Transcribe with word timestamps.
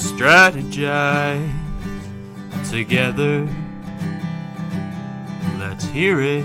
strategize 0.00 1.48
together. 2.70 3.48
Let's 5.58 5.84
hear 5.84 6.20
it 6.20 6.44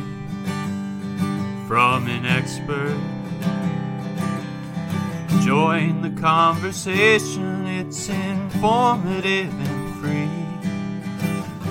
from 1.67 2.07
an 2.07 2.25
expert. 2.25 2.97
Join 5.43 6.01
the 6.01 6.09
conversation, 6.19 7.67
it's 7.67 8.09
informative 8.09 9.53
and 9.53 9.95
free. 10.01 10.45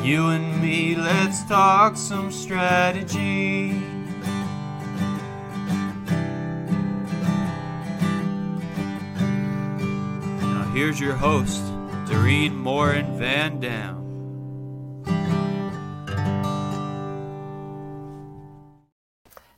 You 0.09 0.29
and 0.29 0.61
me, 0.63 0.95
let's 0.95 1.43
talk 1.45 1.97
some 1.97 2.31
strategy. 2.31 3.73
Now, 10.41 10.71
here's 10.75 11.01
your 11.01 11.15
host, 11.15 11.63
Doreen 12.07 12.55
Morin 12.55 13.19
Van 13.19 13.61
Dam. 13.61 14.05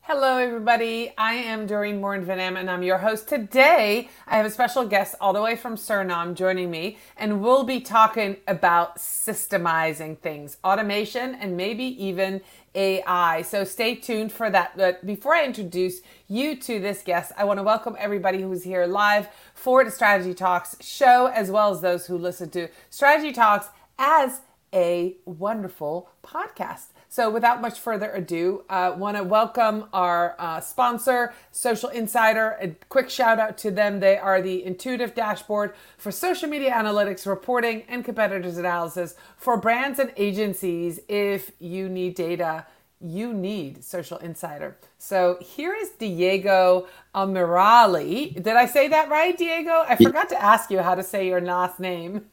Hello, 0.03 0.39
everybody. 0.39 1.13
I 1.19 1.35
am 1.35 1.67
Doreen 1.67 2.01
Morin 2.01 2.25
Van 2.25 2.39
Dam, 2.39 2.57
and 2.57 2.71
I'm 2.71 2.85
your 2.85 2.99
host. 2.99 3.29
Today, 3.29 4.09
I 4.29 4.37
have 4.37 4.47
a 4.47 4.51
special 4.51 4.87
guest 4.87 5.17
all 5.21 5.33
the 5.33 5.43
way 5.43 5.57
from 5.57 5.75
Suriname 5.75 6.35
joining 6.35 6.71
me, 6.71 6.99
and 7.17 7.43
we'll 7.43 7.65
be 7.65 7.81
talking 7.81 8.37
about 8.47 8.99
systemizing 8.99 10.17
things, 10.19 10.59
automation, 10.63 11.35
and 11.35 11.57
maybe 11.57 11.83
even 12.03 12.41
AI. 12.77 13.43
So 13.43 13.65
stay 13.65 13.97
tuned 13.97 14.31
for 14.31 14.51
that. 14.51 14.77
But 14.77 15.05
before 15.05 15.35
I 15.35 15.45
introduce 15.45 16.03
you 16.29 16.55
to 16.57 16.79
this 16.79 17.03
guest, 17.03 17.33
I 17.37 17.45
want 17.45 17.59
to 17.59 17.65
welcome 17.65 17.97
everybody 17.99 18.43
who's 18.43 18.63
here 18.63 18.87
live 18.87 19.29
for 19.55 19.83
the 19.83 19.91
Strategy 19.91 20.35
Talks 20.35 20.77
show, 20.81 21.27
as 21.27 21.51
well 21.51 21.73
as 21.73 21.81
those 21.81 22.07
who 22.07 22.19
listen 22.19 22.51
to 22.51 22.69
Strategy 22.91 23.33
Talks 23.33 23.69
as 23.99 24.43
a 24.73 25.17
wonderful 25.25 26.11
podcast. 26.23 26.89
So, 27.09 27.31
without 27.31 27.61
much 27.61 27.79
further 27.79 28.11
ado, 28.11 28.65
I 28.69 28.87
uh, 28.87 28.97
want 28.97 29.17
to 29.17 29.23
welcome 29.23 29.87
our 29.93 30.35
uh, 30.39 30.61
sponsor, 30.61 31.33
Social 31.53 31.89
Insider. 31.89 32.57
A 32.61 32.69
quick 32.89 33.09
shout 33.09 33.39
out 33.39 33.57
to 33.59 33.71
them. 33.71 34.01
They 34.01 34.19
are 34.19 34.43
the 34.43 34.65
intuitive 34.65 35.15
dashboard 35.15 35.75
for 35.97 36.11
social 36.11 36.49
media 36.49 36.73
analytics, 36.73 37.27
reporting, 37.27 37.85
and 37.89 38.05
competitors 38.05 38.59
analysis 38.59 39.15
for 39.37 39.57
brands 39.57 39.99
and 39.99 40.13
agencies. 40.17 41.01
If 41.09 41.53
you 41.59 41.89
need 41.89 42.17
data, 42.17 42.67
you 43.01 43.33
need 43.33 43.85
Social 43.85 44.19
Insider. 44.19 44.77
So 44.99 45.39
here 45.41 45.75
is 45.75 45.91
Diego 45.91 46.87
Amaarali. 47.15 48.35
Did 48.35 48.49
I 48.49 48.67
say 48.67 48.89
that 48.89 49.11
right, 49.11 49.37
Diego? 49.37 49.85
I 49.87 49.97
forgot 49.97 50.29
to 50.31 50.43
ask 50.43 50.71
you 50.71 50.81
how 50.81 50.95
to 50.95 51.03
say 51.03 51.29
your 51.29 51.41
last 51.41 51.79
name. 51.79 52.27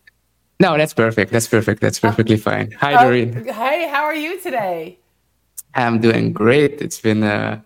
No, 0.60 0.78
that's 0.78 0.94
perfect. 0.94 1.32
That's 1.32 1.48
perfect. 1.48 1.82
That's 1.82 2.00
perfectly 2.00 2.38
fine. 2.38 2.72
Hi, 2.80 2.94
oh, 2.96 3.08
Doreen. 3.08 3.46
Hey, 3.46 3.88
how 3.90 4.04
are 4.04 4.16
you 4.16 4.40
today? 4.40 5.00
I'm 5.76 6.00
doing 6.00 6.32
great. 6.32 6.82
It's 6.82 7.00
been, 7.00 7.24
uh, 7.24 7.62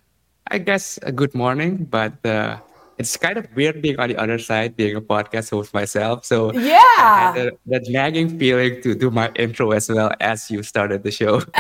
I 0.50 0.58
guess, 0.60 0.98
a 1.04 1.12
good 1.12 1.36
morning, 1.36 1.86
but 1.90 2.26
uh, 2.26 2.58
it's 2.98 3.16
kind 3.18 3.38
of 3.38 3.48
weird 3.56 3.82
being 3.82 4.00
on 4.00 4.10
the 4.10 4.18
other 4.18 4.40
side, 4.40 4.76
being 4.76 4.96
a 4.96 5.02
podcast 5.02 5.52
host 5.52 5.74
myself. 5.74 6.26
So 6.26 6.54
yeah, 6.54 7.36
a, 7.36 7.52
that 7.68 7.84
nagging 7.90 8.40
feeling 8.40 8.82
to 8.82 8.96
do 8.96 9.12
my 9.12 9.32
intro 9.36 9.72
as 9.72 9.90
well 9.90 10.12
as 10.20 10.50
you 10.50 10.64
started 10.64 11.04
the 11.04 11.12
show. 11.12 11.42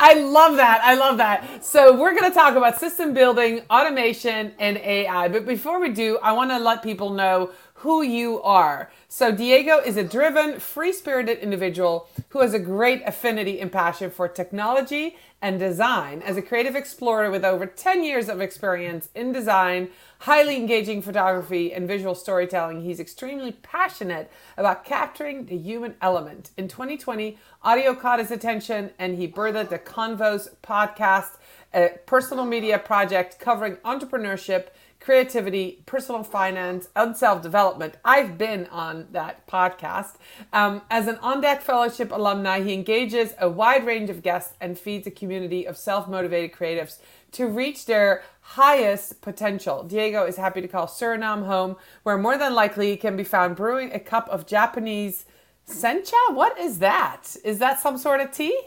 I 0.00 0.14
love 0.14 0.56
that. 0.56 0.80
I 0.84 0.94
love 0.94 1.16
that. 1.18 1.64
So 1.64 1.98
we're 1.98 2.14
going 2.14 2.30
to 2.30 2.34
talk 2.34 2.54
about 2.54 2.78
system 2.78 3.12
building, 3.12 3.62
automation, 3.70 4.52
and 4.58 4.78
AI. 4.78 5.28
But 5.28 5.44
before 5.44 5.80
we 5.80 5.90
do, 5.90 6.18
I 6.22 6.32
want 6.32 6.50
to 6.50 6.58
let 6.58 6.82
people 6.82 7.10
know 7.10 7.50
who 7.78 8.02
you 8.02 8.42
are. 8.42 8.90
So, 9.06 9.30
Diego 9.30 9.78
is 9.78 9.96
a 9.96 10.02
driven, 10.02 10.58
free 10.58 10.92
spirited 10.92 11.38
individual 11.38 12.08
who 12.30 12.40
has 12.40 12.52
a 12.52 12.58
great 12.58 13.02
affinity 13.06 13.60
and 13.60 13.70
passion 13.70 14.10
for 14.10 14.26
technology 14.28 15.16
and 15.40 15.60
design. 15.60 16.20
As 16.22 16.36
a 16.36 16.42
creative 16.42 16.74
explorer 16.74 17.30
with 17.30 17.44
over 17.44 17.66
10 17.66 18.02
years 18.02 18.28
of 18.28 18.40
experience 18.40 19.08
in 19.14 19.32
design, 19.32 19.90
highly 20.20 20.56
engaging 20.56 21.00
photography, 21.00 21.72
and 21.72 21.86
visual 21.86 22.16
storytelling, 22.16 22.82
he's 22.82 22.98
extremely 22.98 23.52
passionate 23.52 24.30
about 24.56 24.84
capturing 24.84 25.46
the 25.46 25.56
human 25.56 25.94
element. 26.02 26.50
In 26.56 26.66
2020, 26.66 27.38
audio 27.62 27.94
caught 27.94 28.18
his 28.18 28.32
attention 28.32 28.90
and 28.98 29.16
he 29.16 29.28
birthed 29.28 29.68
the 29.68 29.78
Convos 29.78 30.48
podcast, 30.64 31.36
a 31.72 31.90
personal 32.06 32.44
media 32.44 32.78
project 32.78 33.38
covering 33.38 33.76
entrepreneurship 33.76 34.68
creativity, 35.00 35.82
personal 35.86 36.22
finance, 36.22 36.88
and 36.94 37.16
self 37.16 37.42
development. 37.42 37.94
I've 38.04 38.36
been 38.36 38.66
on 38.66 39.06
that 39.12 39.46
podcast. 39.46 40.16
Um, 40.52 40.82
as 40.90 41.06
an 41.06 41.16
On 41.16 41.40
Deck 41.40 41.62
Fellowship 41.62 42.12
alumni, 42.12 42.60
he 42.60 42.72
engages 42.72 43.32
a 43.40 43.48
wide 43.48 43.86
range 43.86 44.10
of 44.10 44.22
guests 44.22 44.54
and 44.60 44.78
feeds 44.78 45.06
a 45.06 45.10
community 45.10 45.66
of 45.66 45.76
self 45.76 46.08
motivated 46.08 46.52
creatives 46.52 46.98
to 47.32 47.46
reach 47.46 47.86
their 47.86 48.22
highest 48.40 49.20
potential. 49.20 49.82
Diego 49.82 50.24
is 50.24 50.36
happy 50.36 50.60
to 50.60 50.68
call 50.68 50.86
Suriname 50.86 51.46
home, 51.46 51.76
where 52.02 52.18
more 52.18 52.38
than 52.38 52.54
likely 52.54 52.90
he 52.90 52.96
can 52.96 53.16
be 53.16 53.24
found 53.24 53.56
brewing 53.56 53.92
a 53.92 54.00
cup 54.00 54.28
of 54.28 54.46
Japanese 54.46 55.26
sencha. 55.68 56.12
What 56.30 56.58
is 56.58 56.78
that? 56.78 57.36
Is 57.44 57.58
that 57.58 57.80
some 57.80 57.98
sort 57.98 58.20
of 58.20 58.32
tea? 58.32 58.58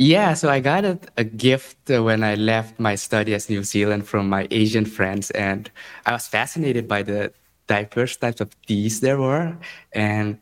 Yeah, 0.00 0.34
so 0.34 0.48
I 0.48 0.60
got 0.60 0.84
a, 0.84 0.96
a 1.16 1.24
gift 1.24 1.88
when 1.88 2.22
I 2.22 2.36
left 2.36 2.78
my 2.78 2.94
study 2.94 3.34
as 3.34 3.50
New 3.50 3.64
Zealand 3.64 4.06
from 4.06 4.28
my 4.28 4.46
Asian 4.52 4.84
friends, 4.84 5.32
and 5.32 5.68
I 6.06 6.12
was 6.12 6.28
fascinated 6.28 6.86
by 6.86 7.02
the 7.02 7.32
diverse 7.66 8.16
types 8.16 8.40
of 8.40 8.48
teas 8.62 9.00
there 9.00 9.18
were, 9.18 9.58
and 9.92 10.38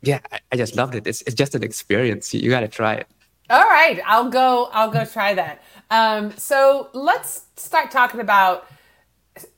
yeah, 0.00 0.20
I, 0.30 0.38
I 0.52 0.56
just 0.56 0.76
loved 0.76 0.94
it. 0.94 1.08
It's, 1.08 1.22
it's 1.22 1.34
just 1.34 1.56
an 1.56 1.64
experience. 1.64 2.32
You, 2.32 2.40
you 2.40 2.50
got 2.50 2.60
to 2.60 2.68
try 2.68 2.94
it. 2.94 3.08
All 3.50 3.64
right, 3.64 4.00
I'll 4.06 4.30
go. 4.30 4.68
I'll 4.72 4.90
go 4.90 5.04
try 5.04 5.34
that. 5.34 5.60
Um, 5.90 6.32
so 6.36 6.88
let's 6.92 7.46
start 7.56 7.90
talking 7.90 8.20
about 8.20 8.68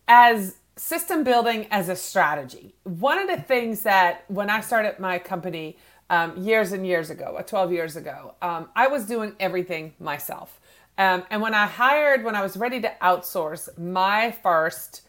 as 0.08 0.56
system 0.76 1.24
building 1.24 1.66
as 1.70 1.90
a 1.90 1.96
strategy. 1.96 2.74
One 2.84 3.18
of 3.18 3.28
the 3.28 3.36
things 3.36 3.82
that 3.82 4.24
when 4.28 4.48
I 4.48 4.60
started 4.62 4.98
my 4.98 5.18
company 5.18 5.76
um, 6.10 6.36
years 6.36 6.72
and 6.72 6.86
years 6.86 7.10
ago, 7.10 7.36
uh, 7.38 7.42
12 7.42 7.72
years 7.72 7.96
ago, 7.96 8.34
um, 8.42 8.68
I 8.76 8.88
was 8.88 9.06
doing 9.06 9.34
everything 9.40 9.94
myself. 9.98 10.60
Um, 10.96 11.24
and 11.30 11.42
when 11.42 11.54
I 11.54 11.66
hired, 11.66 12.24
when 12.24 12.36
I 12.36 12.42
was 12.42 12.56
ready 12.56 12.80
to 12.80 12.92
outsource 13.02 13.76
my 13.78 14.30
first 14.30 15.02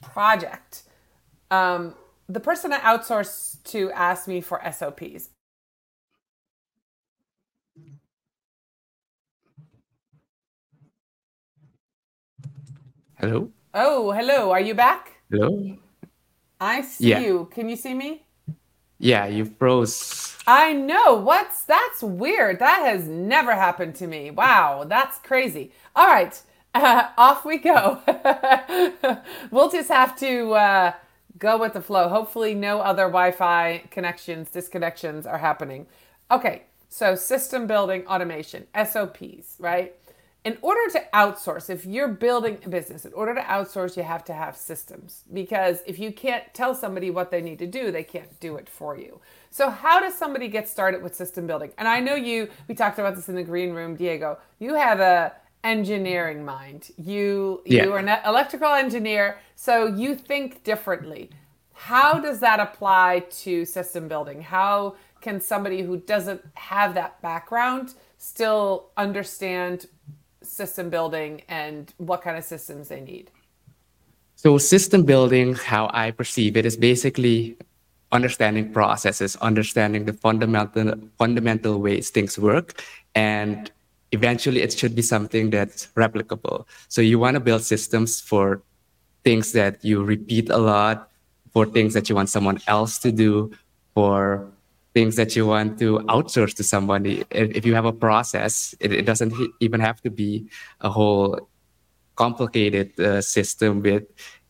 project, 0.00 0.84
um, 1.50 1.94
the 2.28 2.40
person 2.40 2.72
I 2.72 2.80
outsourced 2.80 3.62
to 3.64 3.90
asked 3.92 4.26
me 4.26 4.40
for 4.40 4.60
SOPs. 4.72 5.30
Hello. 13.18 13.50
Oh, 13.72 14.12
hello. 14.12 14.50
Are 14.50 14.60
you 14.60 14.74
back? 14.74 15.12
Hello. 15.30 15.76
I 16.60 16.82
see 16.82 17.10
yeah. 17.10 17.20
you. 17.20 17.48
Can 17.52 17.68
you 17.68 17.76
see 17.76 17.94
me? 17.94 18.23
Yeah, 18.98 19.26
you 19.26 19.44
froze. 19.44 20.36
I 20.46 20.72
know. 20.72 21.14
What's 21.14 21.64
that's 21.64 22.02
weird. 22.02 22.58
That 22.60 22.82
has 22.82 23.08
never 23.08 23.52
happened 23.54 23.94
to 23.96 24.06
me. 24.06 24.30
Wow, 24.30 24.84
that's 24.86 25.18
crazy. 25.18 25.72
All 25.96 26.06
right, 26.06 26.40
uh, 26.74 27.08
off 27.18 27.44
we 27.44 27.58
go. 27.58 28.00
we'll 29.50 29.70
just 29.70 29.88
have 29.90 30.16
to 30.20 30.52
uh, 30.52 30.92
go 31.38 31.58
with 31.58 31.74
the 31.74 31.80
flow. 31.82 32.08
Hopefully, 32.08 32.54
no 32.54 32.80
other 32.80 33.04
Wi-Fi 33.04 33.84
connections, 33.90 34.50
disconnections 34.50 35.26
are 35.26 35.38
happening. 35.38 35.86
Okay, 36.30 36.62
so 36.88 37.14
system 37.14 37.66
building 37.66 38.06
automation, 38.06 38.66
SOPs, 38.74 39.56
right? 39.58 39.94
In 40.44 40.58
order 40.60 40.92
to 40.92 41.02
outsource, 41.14 41.70
if 41.70 41.86
you're 41.86 42.08
building 42.08 42.58
a 42.64 42.68
business, 42.68 43.06
in 43.06 43.12
order 43.14 43.34
to 43.34 43.40
outsource, 43.40 43.96
you 43.96 44.02
have 44.02 44.24
to 44.26 44.34
have 44.34 44.56
systems 44.56 45.24
because 45.32 45.78
if 45.86 45.98
you 45.98 46.12
can't 46.12 46.44
tell 46.52 46.74
somebody 46.74 47.10
what 47.10 47.30
they 47.30 47.40
need 47.40 47.58
to 47.60 47.66
do, 47.66 47.90
they 47.90 48.04
can't 48.04 48.38
do 48.40 48.56
it 48.56 48.68
for 48.68 48.98
you. 48.98 49.20
So, 49.50 49.70
how 49.70 50.00
does 50.00 50.14
somebody 50.14 50.48
get 50.48 50.68
started 50.68 51.02
with 51.02 51.14
system 51.14 51.46
building? 51.46 51.72
And 51.78 51.88
I 51.88 52.00
know 52.00 52.14
you, 52.14 52.50
we 52.68 52.74
talked 52.74 52.98
about 52.98 53.16
this 53.16 53.28
in 53.28 53.36
the 53.36 53.42
green 53.42 53.72
room, 53.72 53.96
Diego. 53.96 54.38
You 54.58 54.74
have 54.74 55.00
a 55.00 55.32
engineering 55.64 56.44
mind. 56.44 56.90
You 56.98 57.62
yeah. 57.64 57.84
you 57.84 57.92
are 57.94 57.98
an 57.98 58.10
electrical 58.26 58.72
engineer, 58.74 59.38
so 59.56 59.86
you 59.86 60.14
think 60.14 60.62
differently. 60.62 61.30
How 61.72 62.18
does 62.20 62.40
that 62.40 62.60
apply 62.60 63.26
to 63.42 63.64
system 63.64 64.08
building? 64.08 64.42
How 64.42 64.96
can 65.22 65.40
somebody 65.40 65.82
who 65.82 65.96
doesn't 65.96 66.42
have 66.54 66.94
that 66.94 67.20
background 67.22 67.94
still 68.18 68.90
understand 68.96 69.86
system 70.44 70.90
building 70.90 71.42
and 71.48 71.92
what 71.98 72.22
kind 72.22 72.36
of 72.36 72.44
systems 72.44 72.88
they 72.88 73.00
need? 73.00 73.30
So, 74.36 74.58
system 74.58 75.04
building, 75.04 75.54
how 75.54 75.90
I 75.92 76.10
perceive 76.10 76.56
it, 76.56 76.66
is 76.66 76.76
basically 76.76 77.56
understanding 78.12 78.72
processes, 78.72 79.36
understanding 79.36 80.04
the 80.04 80.12
fundamental 80.12 80.94
fundamental 81.18 81.80
ways 81.80 82.10
things 82.10 82.38
work, 82.38 82.82
and 83.14 83.70
eventually 84.12 84.62
it 84.62 84.72
should 84.72 84.94
be 84.94 85.02
something 85.02 85.50
that's 85.50 85.88
replicable. 85.96 86.66
So 86.88 87.00
you 87.02 87.18
want 87.18 87.34
to 87.34 87.40
build 87.40 87.62
systems 87.62 88.20
for 88.20 88.62
things 89.24 89.52
that 89.52 89.84
you 89.84 90.04
repeat 90.04 90.48
a 90.50 90.58
lot, 90.58 91.10
for 91.52 91.66
things 91.66 91.92
that 91.94 92.08
you 92.08 92.14
want 92.14 92.28
someone 92.28 92.60
else 92.68 92.98
to 93.00 93.10
do, 93.10 93.50
for 93.94 94.46
things 94.94 95.16
that 95.16 95.34
you 95.34 95.46
want 95.46 95.78
to 95.80 95.98
outsource 96.08 96.54
to 96.54 96.62
somebody. 96.62 97.24
If 97.30 97.66
you 97.66 97.74
have 97.74 97.84
a 97.84 97.92
process, 97.92 98.74
it, 98.80 98.92
it 98.92 99.04
doesn't 99.04 99.34
even 99.60 99.80
have 99.80 100.00
to 100.02 100.10
be 100.10 100.48
a 100.80 100.88
whole 100.88 101.48
complicated 102.16 102.98
uh, 103.00 103.20
system 103.20 103.82
with 103.82 104.04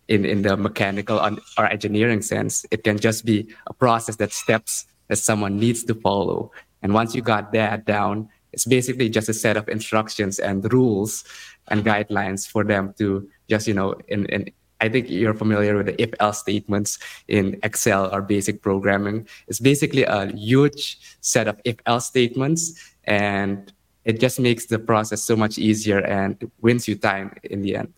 in, 0.08 0.24
in 0.24 0.42
the 0.42 0.56
mechanical 0.56 1.18
or 1.58 1.66
engineering 1.66 2.20
sense. 2.20 2.66
It 2.70 2.84
can 2.84 2.98
just 2.98 3.24
be 3.24 3.48
a 3.66 3.72
process 3.72 4.16
that 4.16 4.32
steps 4.32 4.86
that 5.08 5.16
someone 5.16 5.58
needs 5.58 5.84
to 5.84 5.94
follow. 5.94 6.52
And 6.82 6.92
once 6.92 7.14
you 7.14 7.22
got 7.22 7.52
that 7.52 7.86
down, 7.86 8.28
it's 8.52 8.66
basically 8.66 9.08
just 9.08 9.28
a 9.28 9.34
set 9.34 9.56
of 9.56 9.68
instructions 9.68 10.38
and 10.38 10.70
rules 10.72 11.24
and 11.68 11.84
guidelines 11.84 12.46
for 12.46 12.64
them 12.64 12.94
to 12.98 13.28
just, 13.48 13.66
you 13.66 13.74
know, 13.74 13.94
in, 14.08 14.26
in 14.26 14.52
I 14.84 14.88
think 14.90 15.08
you're 15.08 15.34
familiar 15.34 15.76
with 15.76 15.86
the 15.86 15.96
if 16.00 16.10
else 16.20 16.40
statements 16.40 16.98
in 17.28 17.58
Excel 17.62 18.14
or 18.14 18.20
basic 18.20 18.60
programming. 18.60 19.26
It's 19.48 19.58
basically 19.58 20.04
a 20.04 20.26
huge 20.36 20.98
set 21.22 21.48
of 21.48 21.56
if 21.64 21.76
else 21.86 22.06
statements 22.06 22.62
and 23.04 23.72
it 24.04 24.20
just 24.20 24.38
makes 24.38 24.66
the 24.66 24.78
process 24.78 25.22
so 25.22 25.34
much 25.36 25.56
easier 25.56 26.00
and 26.00 26.50
wins 26.60 26.86
you 26.86 26.96
time 26.96 27.32
in 27.44 27.62
the 27.62 27.76
end. 27.76 27.94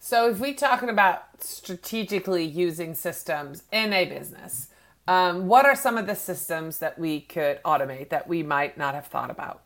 So 0.00 0.30
if 0.30 0.40
we're 0.40 0.54
talking 0.54 0.88
about 0.88 1.22
strategically 1.38 2.44
using 2.44 2.94
systems 2.94 3.62
in 3.70 3.92
a 3.92 4.04
business, 4.06 4.68
um, 5.06 5.46
what 5.46 5.64
are 5.64 5.76
some 5.76 5.96
of 5.96 6.06
the 6.08 6.16
systems 6.16 6.78
that 6.78 6.98
we 6.98 7.20
could 7.20 7.62
automate 7.62 8.08
that 8.08 8.26
we 8.26 8.42
might 8.42 8.76
not 8.76 8.94
have 8.96 9.06
thought 9.06 9.30
about? 9.30 9.62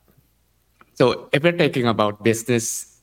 So 0.92 1.30
if 1.32 1.42
we're 1.42 1.56
thinking 1.56 1.86
about 1.86 2.22
business, 2.22 3.00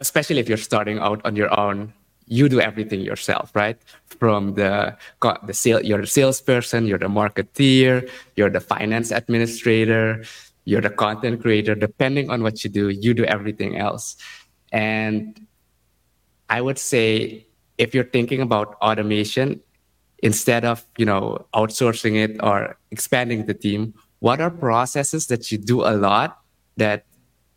especially 0.00 0.40
if 0.40 0.48
you're 0.48 0.66
starting 0.70 0.98
out 0.98 1.20
on 1.24 1.36
your 1.36 1.52
own, 1.58 1.92
you 2.32 2.48
do 2.48 2.60
everything 2.60 3.00
yourself, 3.00 3.52
right? 3.54 3.76
From 4.06 4.54
the 4.54 4.96
the 5.44 5.52
sale, 5.52 5.84
you're 5.84 6.00
the 6.00 6.06
salesperson, 6.06 6.86
you're 6.86 6.98
the 6.98 7.12
marketeer, 7.12 8.08
you're 8.36 8.48
the 8.48 8.60
finance 8.60 9.10
administrator, 9.10 10.24
you're 10.64 10.80
the 10.80 10.90
content 10.90 11.42
creator. 11.42 11.74
Depending 11.74 12.30
on 12.30 12.42
what 12.42 12.64
you 12.64 12.70
do, 12.70 12.88
you 12.88 13.12
do 13.12 13.24
everything 13.24 13.76
else. 13.76 14.16
And 14.72 15.36
I 16.48 16.64
would 16.64 16.78
say 16.78 17.46
if 17.76 17.94
you're 17.94 18.08
thinking 18.08 18.40
about 18.40 18.80
automation, 18.80 19.60
instead 20.24 20.64
of 20.64 20.80
you 20.96 21.04
know 21.04 21.44
outsourcing 21.52 22.16
it 22.16 22.40
or 22.40 22.78
expanding 22.90 23.44
the 23.44 23.54
team, 23.54 23.92
what 24.24 24.40
are 24.40 24.50
processes 24.50 25.26
that 25.26 25.52
you 25.52 25.58
do 25.58 25.84
a 25.84 25.92
lot 26.00 26.40
that 26.80 27.04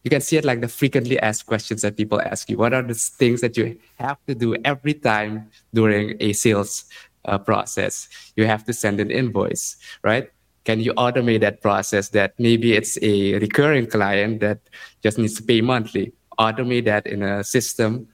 you 0.06 0.12
can 0.12 0.22
see 0.22 0.38
it 0.38 0.46
like 0.46 0.62
the 0.62 0.68
frequently 0.68 1.20
asked 1.20 1.48
questions 1.48 1.82
that 1.82 1.98
people 1.98 2.22
ask 2.22 2.48
you. 2.48 2.58
What 2.58 2.76
are 2.76 2.84
the 2.84 2.94
things 2.94 3.42
that 3.42 3.58
you 3.58 3.80
have 3.96 4.20
to 4.28 4.36
do 4.36 4.56
every 4.64 4.94
time 4.94 5.50
during 5.74 6.16
a 6.20 6.32
sales 6.34 6.86
uh, 7.26 7.40
process? 7.40 8.08
You 8.36 8.46
have 8.46 8.64
to 8.66 8.74
send 8.74 9.00
an 9.00 9.10
invoice, 9.10 9.78
right? 10.04 10.30
Can 10.64 10.80
you 10.80 10.94
automate 10.94 11.42
that 11.42 11.60
process 11.60 12.10
that 12.10 12.36
maybe 12.38 12.74
it's 12.74 13.00
a 13.02 13.40
recurring 13.40 13.88
client 13.88 14.42
that 14.42 14.60
just 15.02 15.18
needs 15.18 15.34
to 15.38 15.44
pay 15.44 15.62
monthly? 15.62 16.14
Automate 16.38 16.86
that 16.86 17.08
in 17.08 17.24
a 17.24 17.44
system 17.44 18.08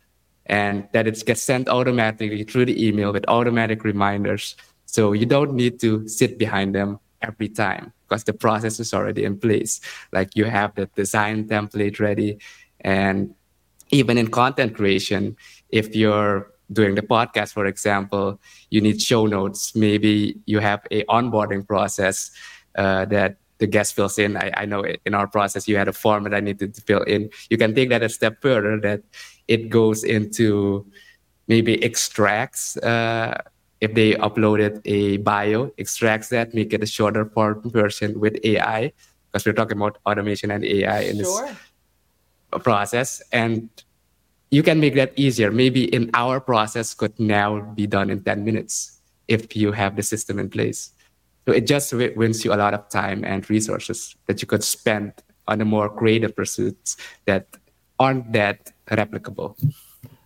and 0.45 0.87
that 0.93 1.07
it 1.07 1.21
gets 1.25 1.41
sent 1.41 1.67
automatically 1.67 2.45
through 2.45 2.65
the 2.67 2.87
email 2.87 3.11
with 3.11 3.25
automatic 3.27 3.83
reminders. 3.83 4.55
So 4.85 5.11
you 5.11 5.25
don't 5.25 5.55
need 5.55 5.81
to 5.81 6.07
sit 6.07 6.37
behind 6.37 6.73
them 6.73 7.01
every 7.21 7.49
time 7.49 7.91
because 8.11 8.25
the 8.25 8.33
process 8.33 8.77
is 8.81 8.93
already 8.93 9.23
in 9.23 9.39
place. 9.39 9.79
Like 10.11 10.35
you 10.35 10.43
have 10.43 10.75
the 10.75 10.87
design 10.87 11.47
template 11.47 11.97
ready. 12.01 12.39
And 12.81 13.33
even 13.89 14.17
in 14.17 14.27
content 14.27 14.75
creation, 14.75 15.37
if 15.69 15.95
you're 15.95 16.51
doing 16.73 16.95
the 16.95 17.01
podcast, 17.01 17.53
for 17.53 17.65
example, 17.65 18.37
you 18.69 18.81
need 18.81 19.01
show 19.01 19.27
notes. 19.27 19.73
Maybe 19.75 20.37
you 20.45 20.59
have 20.59 20.81
a 20.91 21.05
onboarding 21.05 21.65
process 21.65 22.31
uh, 22.75 23.05
that 23.05 23.37
the 23.59 23.67
guest 23.67 23.95
fills 23.95 24.19
in. 24.19 24.35
I, 24.35 24.51
I 24.57 24.65
know 24.65 24.83
in 25.05 25.13
our 25.13 25.27
process 25.27 25.67
you 25.69 25.77
had 25.77 25.87
a 25.87 25.93
form 25.93 26.25
that 26.25 26.33
I 26.33 26.41
needed 26.41 26.73
to 26.73 26.81
fill 26.81 27.03
in. 27.03 27.29
You 27.49 27.57
can 27.57 27.73
take 27.73 27.89
that 27.89 28.03
a 28.03 28.09
step 28.09 28.41
further. 28.41 28.77
That 28.79 29.03
it 29.47 29.69
goes 29.69 30.03
into 30.03 30.85
maybe 31.47 31.81
extracts 31.81 32.75
uh, 32.77 33.41
if 33.81 33.93
they 33.95 34.13
uploaded 34.13 34.81
a 34.85 35.17
bio, 35.17 35.71
extracts 35.77 36.29
that, 36.29 36.53
make 36.53 36.71
it 36.71 36.83
a 36.83 36.85
shorter 36.85 37.25
form 37.25 37.69
version 37.69 38.19
with 38.19 38.37
AI, 38.43 38.93
because 39.31 39.45
we're 39.45 39.53
talking 39.53 39.77
about 39.77 39.97
automation 40.05 40.51
and 40.51 40.63
AI 40.63 41.01
in 41.01 41.17
sure. 41.17 41.47
this 41.47 42.63
process. 42.63 43.21
And 43.31 43.69
you 44.51 44.61
can 44.61 44.79
make 44.79 44.95
that 44.95 45.13
easier. 45.15 45.51
Maybe 45.51 45.85
in 45.85 46.11
our 46.13 46.39
process 46.39 46.93
could 46.93 47.19
now 47.19 47.59
be 47.59 47.87
done 47.87 48.09
in 48.09 48.23
10 48.23 48.45
minutes 48.45 48.99
if 49.27 49.55
you 49.55 49.71
have 49.71 49.95
the 49.95 50.03
system 50.03 50.37
in 50.37 50.49
place. 50.49 50.91
So 51.47 51.53
it 51.53 51.65
just 51.65 51.91
wins 51.93 52.45
you 52.45 52.53
a 52.53 52.59
lot 52.59 52.73
of 52.73 52.87
time 52.89 53.23
and 53.23 53.49
resources 53.49 54.15
that 54.27 54.41
you 54.41 54.47
could 54.47 54.63
spend 54.63 55.13
on 55.47 55.57
the 55.57 55.65
more 55.65 55.89
creative 55.89 56.35
pursuits 56.35 56.97
that 57.25 57.47
aren't 57.99 58.31
that 58.33 58.71
replicable. 58.89 59.55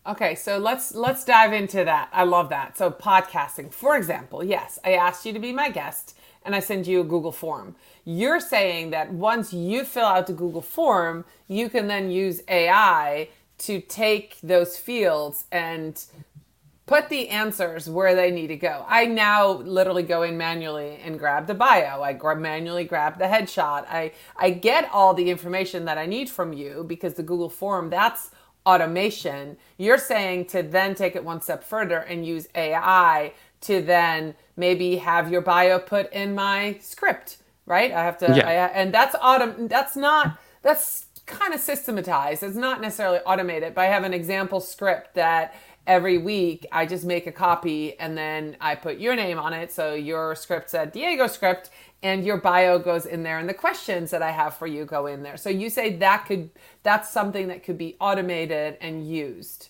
Okay, 0.08 0.36
so 0.36 0.60
let's 0.60 0.94
let's 0.94 1.26
dive 1.26 1.52
into 1.52 1.84
that. 1.84 2.10
I 2.14 2.26
love 2.26 2.50
that. 2.50 2.78
So 2.78 2.92
podcasting, 2.92 3.74
for 3.74 3.98
example, 3.98 4.44
yes, 4.44 4.78
I 4.86 4.94
asked 4.94 5.26
you 5.26 5.34
to 5.34 5.40
be 5.40 5.52
my 5.52 5.70
guest 5.70 6.16
and 6.44 6.54
I 6.56 6.60
send 6.60 6.86
you 6.86 7.02
a 7.02 7.04
Google 7.04 7.32
form. 7.32 7.76
You're 8.04 8.40
saying 8.40 8.92
that 8.92 9.12
once 9.12 9.52
you 9.52 9.84
fill 9.84 10.06
out 10.06 10.28
the 10.28 10.34
Google 10.34 10.62
form, 10.62 11.26
you 11.48 11.70
can 11.70 11.88
then 11.88 12.12
use 12.12 12.44
AI 12.48 13.30
to 13.58 13.82
take 13.82 14.38
those 14.44 14.78
fields 14.78 15.46
and 15.52 16.00
put 16.86 17.10
the 17.10 17.30
answers 17.30 17.90
where 17.90 18.14
they 18.14 18.30
need 18.30 18.48
to 18.48 18.58
go. 18.58 18.86
I 18.88 19.08
now 19.08 19.54
literally 19.54 20.04
go 20.04 20.22
in 20.22 20.38
manually 20.38 21.00
and 21.04 21.18
grab 21.18 21.48
the 21.48 21.56
bio. 21.56 22.04
I 22.04 22.14
grab, 22.14 22.38
manually 22.38 22.84
grab 22.84 23.18
the 23.18 23.26
headshot. 23.26 23.88
I 23.90 24.12
I 24.36 24.52
get 24.52 24.88
all 24.94 25.16
the 25.16 25.32
information 25.32 25.86
that 25.86 25.98
I 25.98 26.06
need 26.06 26.30
from 26.30 26.54
you 26.54 26.86
because 26.88 27.16
the 27.16 27.24
Google 27.24 27.50
form 27.50 27.90
that's 27.90 28.30
automation. 28.66 29.58
You're 29.78 29.98
saying 29.98 30.46
to 30.48 30.64
then 30.64 30.96
take 30.96 31.16
it 31.16 31.24
one 31.24 31.42
step 31.42 31.64
further 31.64 32.00
and 32.00 32.26
use 32.26 32.48
AI 32.56 33.34
to 33.62 33.82
then 33.82 34.36
maybe 34.58 34.98
have 34.98 35.32
your 35.32 35.42
bio 35.42 35.80
put 35.80 36.12
in 36.14 36.36
my 36.36 36.78
script, 36.82 37.38
right? 37.66 37.92
I 37.92 38.04
have 38.04 38.18
to, 38.20 38.34
yeah. 38.36 38.48
I, 38.48 38.54
and 38.80 38.94
that's 38.94 39.16
autom. 39.16 39.70
That's 39.70 39.96
not. 39.96 40.38
That's 40.62 41.06
kind 41.26 41.54
of 41.54 41.60
systematized. 41.60 42.44
It's 42.44 42.56
not 42.56 42.82
necessarily 42.82 43.20
automated, 43.20 43.76
but 43.76 43.82
I 43.82 43.86
have 43.86 44.04
an 44.04 44.14
example 44.14 44.60
script 44.60 45.16
that 45.16 45.56
every 45.88 46.18
week 46.18 46.66
I 46.72 46.86
just 46.86 47.06
make 47.06 47.28
a 47.28 47.32
copy 47.32 47.98
and 48.00 48.18
then 48.18 48.58
I 48.60 48.76
put 48.76 48.98
your 48.98 49.16
name 49.16 49.40
on 49.40 49.54
it. 49.54 49.72
So 49.72 49.94
your 49.94 50.36
script 50.36 50.70
said 50.70 50.92
Diego 50.92 51.28
script 51.28 51.70
and 52.04 52.26
your 52.26 52.38
bio 52.38 52.78
goes 52.78 53.06
in 53.06 53.24
there 53.24 53.40
and 53.40 53.50
the 53.50 53.54
questions 53.54 54.12
that 54.12 54.22
I 54.22 54.32
have 54.32 54.56
for 54.56 54.68
you 54.68 54.86
go 54.86 55.08
in 55.08 55.24
there. 55.24 55.38
So 55.38 55.50
you 55.50 55.70
say 55.70 55.96
that 55.98 56.26
could 56.26 56.50
that's 56.84 57.10
something 57.10 57.48
that 57.48 57.64
could 57.64 57.78
be 57.78 57.96
automated 58.00 58.78
and 58.82 59.08
used. 59.08 59.70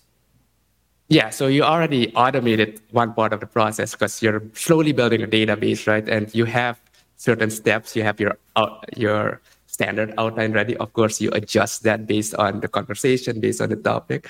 Yeah, 1.08 1.30
so 1.30 1.46
you 1.46 1.62
already 1.62 2.12
automated 2.14 2.80
one 2.90 3.14
part 3.14 3.32
of 3.32 3.38
the 3.38 3.46
process 3.46 3.92
because 3.92 4.20
you're 4.20 4.42
slowly 4.54 4.90
building 4.92 5.22
a 5.22 5.26
database, 5.28 5.86
right? 5.86 6.06
And 6.08 6.34
you 6.34 6.44
have 6.46 6.80
certain 7.16 7.50
steps. 7.50 7.94
You 7.94 8.02
have 8.02 8.18
your 8.18 8.36
uh, 8.56 8.80
your 8.96 9.40
standard 9.66 10.12
outline 10.18 10.52
ready. 10.52 10.76
Of 10.78 10.92
course, 10.92 11.20
you 11.20 11.30
adjust 11.32 11.84
that 11.84 12.06
based 12.06 12.34
on 12.34 12.60
the 12.60 12.68
conversation, 12.68 13.40
based 13.40 13.60
on 13.60 13.68
the 13.68 13.76
topic. 13.76 14.28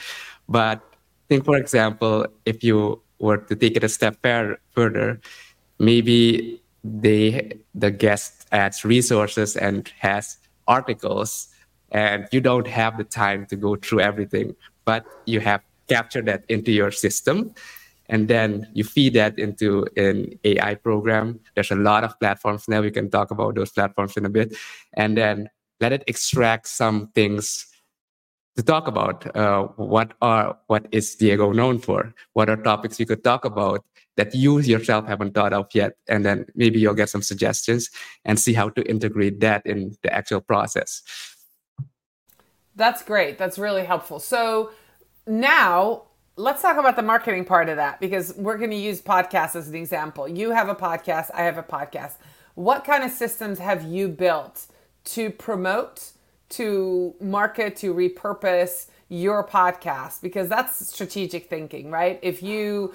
But 0.48 0.82
think, 1.28 1.44
for 1.44 1.56
example, 1.56 2.26
if 2.44 2.62
you 2.62 3.00
were 3.18 3.38
to 3.38 3.56
take 3.56 3.76
it 3.76 3.84
a 3.84 3.88
step 3.88 4.18
further, 4.22 5.20
maybe 5.78 6.60
they 7.00 7.58
the 7.74 7.90
guest 7.90 8.46
adds 8.52 8.84
resources 8.84 9.56
and 9.56 9.92
has 9.98 10.38
articles 10.66 11.48
and 11.92 12.26
you 12.32 12.40
don't 12.40 12.66
have 12.66 12.98
the 12.98 13.04
time 13.04 13.46
to 13.46 13.56
go 13.56 13.76
through 13.76 14.00
everything 14.00 14.54
but 14.84 15.04
you 15.26 15.40
have 15.40 15.62
captured 15.88 16.26
that 16.26 16.44
into 16.48 16.72
your 16.72 16.90
system. 16.90 17.54
And 18.08 18.28
then 18.28 18.68
you 18.72 18.84
feed 18.84 19.14
that 19.14 19.38
into 19.38 19.86
an 19.96 20.38
ai 20.44 20.76
program. 20.76 21.40
There's 21.54 21.72
a 21.72 21.76
lot 21.76 22.04
of 22.04 22.18
platforms 22.20 22.68
now. 22.68 22.80
We 22.80 22.92
can 22.92 23.10
talk 23.10 23.30
about 23.30 23.56
those 23.56 23.72
platforms 23.72 24.16
in 24.16 24.24
a 24.24 24.30
bit. 24.30 24.54
And 24.94 25.16
then 25.16 25.50
let 25.80 25.92
it 25.92 26.04
extract 26.06 26.68
some 26.68 27.08
things 27.14 27.66
to 28.56 28.62
talk 28.62 28.88
about 28.88 29.36
uh, 29.36 29.64
what 29.76 30.14
are 30.22 30.58
what 30.66 30.86
is 30.90 31.14
diego 31.14 31.52
known 31.52 31.78
for 31.78 32.14
what 32.32 32.48
are 32.48 32.56
topics 32.56 32.98
you 32.98 33.06
could 33.06 33.22
talk 33.22 33.44
about 33.44 33.84
that 34.16 34.34
you 34.34 34.58
yourself 34.60 35.06
haven't 35.06 35.34
thought 35.34 35.52
of 35.52 35.66
yet. 35.74 35.92
And 36.08 36.24
then 36.24 36.46
maybe 36.54 36.80
you'll 36.80 36.94
get 36.94 37.08
some 37.08 37.22
suggestions 37.22 37.90
and 38.24 38.40
see 38.40 38.54
how 38.54 38.70
to 38.70 38.82
integrate 38.88 39.40
that 39.40 39.64
in 39.66 39.96
the 40.02 40.12
actual 40.12 40.40
process. 40.40 41.02
That's 42.74 43.02
great. 43.02 43.38
That's 43.38 43.58
really 43.58 43.84
helpful. 43.84 44.18
So 44.18 44.70
now 45.26 46.04
let's 46.36 46.60
talk 46.60 46.76
about 46.76 46.96
the 46.96 47.02
marketing 47.02 47.44
part 47.44 47.68
of 47.68 47.76
that 47.76 48.00
because 48.00 48.34
we're 48.36 48.58
going 48.58 48.70
to 48.70 48.76
use 48.76 49.00
podcasts 49.00 49.56
as 49.56 49.68
an 49.68 49.74
example. 49.74 50.28
You 50.28 50.50
have 50.50 50.68
a 50.68 50.74
podcast, 50.74 51.30
I 51.32 51.42
have 51.42 51.58
a 51.58 51.62
podcast. 51.62 52.14
What 52.54 52.84
kind 52.84 53.04
of 53.04 53.10
systems 53.10 53.58
have 53.58 53.84
you 53.84 54.08
built 54.08 54.66
to 55.04 55.30
promote, 55.30 56.12
to 56.50 57.14
market, 57.20 57.76
to 57.76 57.94
repurpose 57.94 58.86
your 59.08 59.46
podcast 59.46 60.20
because 60.20 60.48
that's 60.48 60.88
strategic 60.88 61.48
thinking, 61.48 61.90
right? 61.90 62.18
If 62.22 62.42
you 62.42 62.94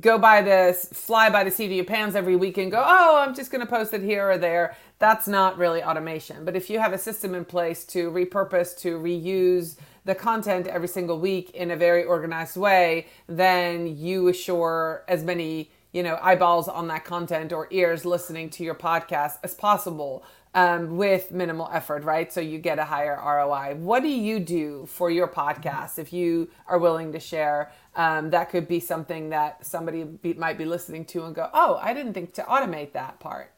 go 0.00 0.18
by 0.18 0.42
the 0.42 0.76
fly 0.92 1.30
by 1.30 1.44
the 1.44 1.50
seat 1.50 1.66
of 1.66 1.72
your 1.72 1.84
pants 1.84 2.16
every 2.16 2.36
week 2.36 2.58
and 2.58 2.70
go, 2.70 2.82
oh, 2.84 3.18
I'm 3.18 3.34
just 3.34 3.50
going 3.50 3.60
to 3.60 3.70
post 3.70 3.94
it 3.94 4.02
here 4.02 4.30
or 4.30 4.38
there, 4.38 4.76
that's 4.98 5.28
not 5.28 5.58
really 5.58 5.82
automation. 5.82 6.44
But 6.44 6.56
if 6.56 6.68
you 6.68 6.78
have 6.78 6.92
a 6.92 6.98
system 6.98 7.34
in 7.34 7.44
place 7.44 7.84
to 7.86 8.10
repurpose, 8.10 8.76
to 8.78 8.98
reuse 8.98 9.76
the 10.04 10.14
content 10.14 10.66
every 10.66 10.88
single 10.88 11.20
week 11.20 11.50
in 11.50 11.70
a 11.70 11.76
very 11.76 12.02
organized 12.02 12.56
way, 12.56 13.06
then 13.28 13.96
you 13.96 14.28
assure 14.28 15.04
as 15.06 15.22
many 15.22 15.70
you 15.92 16.02
know 16.02 16.18
eyeballs 16.22 16.68
on 16.68 16.88
that 16.88 17.04
content 17.04 17.52
or 17.52 17.68
ears 17.70 18.04
listening 18.04 18.50
to 18.50 18.64
your 18.64 18.74
podcast 18.74 19.38
as 19.42 19.54
possible 19.54 20.24
um, 20.54 20.96
with 20.96 21.30
minimal 21.30 21.68
effort, 21.72 22.04
right? 22.04 22.32
So 22.32 22.40
you 22.40 22.58
get 22.58 22.78
a 22.78 22.84
higher 22.84 23.16
ROI. 23.16 23.76
What 23.76 24.02
do 24.02 24.08
you 24.08 24.38
do 24.38 24.86
for 24.86 25.10
your 25.10 25.28
podcast 25.28 25.98
if 25.98 26.12
you 26.12 26.50
are 26.66 26.78
willing 26.78 27.12
to 27.12 27.20
share? 27.20 27.72
Um, 27.96 28.30
that 28.30 28.50
could 28.50 28.68
be 28.68 28.80
something 28.80 29.30
that 29.30 29.64
somebody 29.64 30.04
be, 30.04 30.34
might 30.34 30.58
be 30.58 30.64
listening 30.64 31.04
to 31.06 31.24
and 31.24 31.34
go, 31.34 31.48
oh, 31.54 31.78
I 31.82 31.94
didn't 31.94 32.14
think 32.14 32.34
to 32.34 32.42
automate 32.42 32.92
that 32.92 33.20
part. 33.20 33.52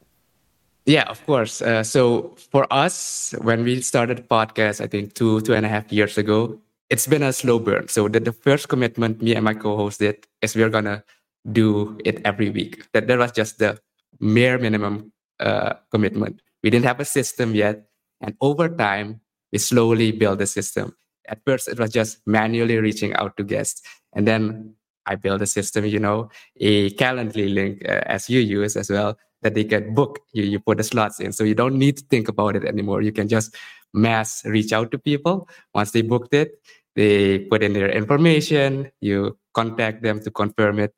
Yeah, 0.87 1.05
of 1.05 1.25
course. 1.25 1.63
Uh, 1.63 1.83
so 1.83 2.35
for 2.51 2.67
us, 2.73 3.35
when 3.41 3.65
we 3.65 3.81
started 3.81 4.29
podcast, 4.29 4.83
I 4.83 4.87
think 4.87 5.15
two, 5.15 5.41
two 5.41 5.55
and 5.55 5.65
a 5.65 5.69
half 5.69 5.91
years 5.91 6.19
ago, 6.19 6.61
it's 6.91 7.07
been 7.07 7.23
a 7.23 7.33
slow 7.33 7.59
burn. 7.59 7.89
So 7.89 8.07
the, 8.09 8.21
the 8.21 8.33
first 8.33 8.69
commitment 8.69 9.23
me 9.23 9.35
and 9.35 9.45
my 9.45 9.55
co-host 9.55 10.01
did 10.01 10.27
is 10.43 10.55
we're 10.55 10.69
gonna 10.69 11.03
do 11.51 11.99
it 12.05 12.21
every 12.25 12.51
week. 12.51 12.87
That 12.93 13.07
that 13.09 13.19
was 13.19 13.33
just 13.33 13.59
the 13.59 13.79
mere 14.21 14.59
minimum 14.59 15.13
uh, 15.41 15.75
commitment. 15.91 16.41
We 16.63 16.71
didn't 16.71 16.87
have 16.87 17.01
a 17.01 17.05
system 17.05 17.55
yet. 17.55 17.87
And 18.21 18.35
over 18.41 18.69
time, 18.69 19.21
we 19.53 19.59
slowly 19.59 20.13
built 20.13 20.41
a 20.41 20.47
system. 20.47 20.97
At 21.29 21.41
first, 21.45 21.69
it 21.69 21.79
was 21.79 21.91
just 21.91 22.19
manually 22.27 22.79
reaching 22.79 23.15
out 23.15 23.37
to 23.37 23.45
guests. 23.45 23.83
And 24.15 24.27
then 24.27 24.75
I 25.07 25.17
built 25.17 25.43
a 25.43 25.47
system, 25.47 25.85
you 25.85 25.99
know, 25.99 26.31
a 26.59 26.91
Calendly 26.91 27.53
link 27.53 27.83
uh, 27.87 28.01
as 28.07 28.31
you 28.31 28.41
use 28.41 28.77
as 28.77 28.91
well, 28.91 29.19
that 29.43 29.55
they 29.55 29.65
can 29.65 29.95
book. 29.95 30.21
You, 30.33 30.45
you 30.45 30.61
put 30.61 30.79
the 30.79 30.85
slots 30.85 31.21
in. 31.21 31.33
So 31.33 31.45
you 31.45 31.55
don't 31.55 31.79
need 31.79 31.99
to 31.99 32.05
think 32.05 32.29
about 32.29 32.57
it 32.57 32.65
anymore. 32.65 33.03
You 33.03 33.13
can 33.13 33.29
just 33.29 33.55
mass 33.93 34.45
reach 34.45 34.73
out 34.73 34.91
to 34.93 34.99
people. 34.99 35.49
Once 35.75 35.91
they 35.91 36.03
booked 36.03 36.35
it, 36.35 36.53
they 36.97 37.41
put 37.41 37.63
in 37.63 37.73
their 37.73 37.91
information, 37.91 38.91
you 39.01 39.37
contact 39.53 40.03
them 40.03 40.21
to 40.21 40.31
confirm 40.31 40.79
it. 40.79 40.95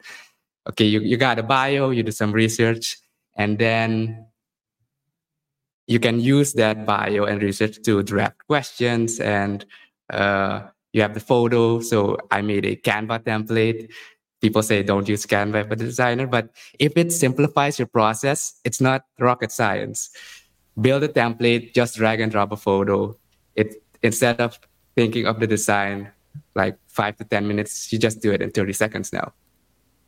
Okay, 0.68 0.84
you, 0.84 1.00
you 1.00 1.16
got 1.16 1.38
a 1.38 1.42
bio, 1.42 1.90
you 1.90 2.02
do 2.02 2.10
some 2.10 2.32
research, 2.32 2.98
and 3.36 3.58
then 3.58 4.26
you 5.86 6.00
can 6.00 6.20
use 6.20 6.52
that 6.54 6.84
bio 6.84 7.24
and 7.24 7.42
research 7.42 7.82
to 7.82 8.02
draft 8.02 8.44
questions 8.46 9.20
and 9.20 9.64
uh, 10.10 10.62
you 10.92 11.02
have 11.02 11.14
the 11.14 11.20
photo. 11.20 11.80
So 11.80 12.16
i 12.30 12.42
made 12.42 12.64
a 12.64 12.76
canva 12.76 13.20
template. 13.20 13.90
People 14.40 14.62
say 14.62 14.82
don't 14.82 15.08
use 15.08 15.26
canva 15.26 15.68
for 15.68 15.74
a 15.74 15.76
designer 15.76 16.26
but 16.26 16.50
if 16.78 16.96
it 16.96 17.12
simplifies 17.12 17.78
your 17.78 17.88
process 17.88 18.60
it's 18.64 18.80
not 18.80 19.04
rocket 19.18 19.52
science. 19.52 20.10
Build 20.80 21.04
a 21.04 21.08
template 21.08 21.74
just 21.74 21.96
drag 21.96 22.20
and 22.20 22.32
drop 22.32 22.52
a 22.52 22.56
photo. 22.56 23.16
It 23.54 23.82
instead 24.02 24.40
of 24.40 24.58
thinking 24.94 25.26
of 25.26 25.40
the 25.40 25.46
design 25.46 26.10
like 26.54 26.78
five 26.88 27.16
to 27.16 27.24
ten 27.24 27.46
minutes 27.46 27.92
you 27.92 27.98
just 27.98 28.20
do 28.20 28.32
it 28.32 28.42
in 28.42 28.50
30 28.50 28.72
seconds 28.72 29.12
now 29.12 29.32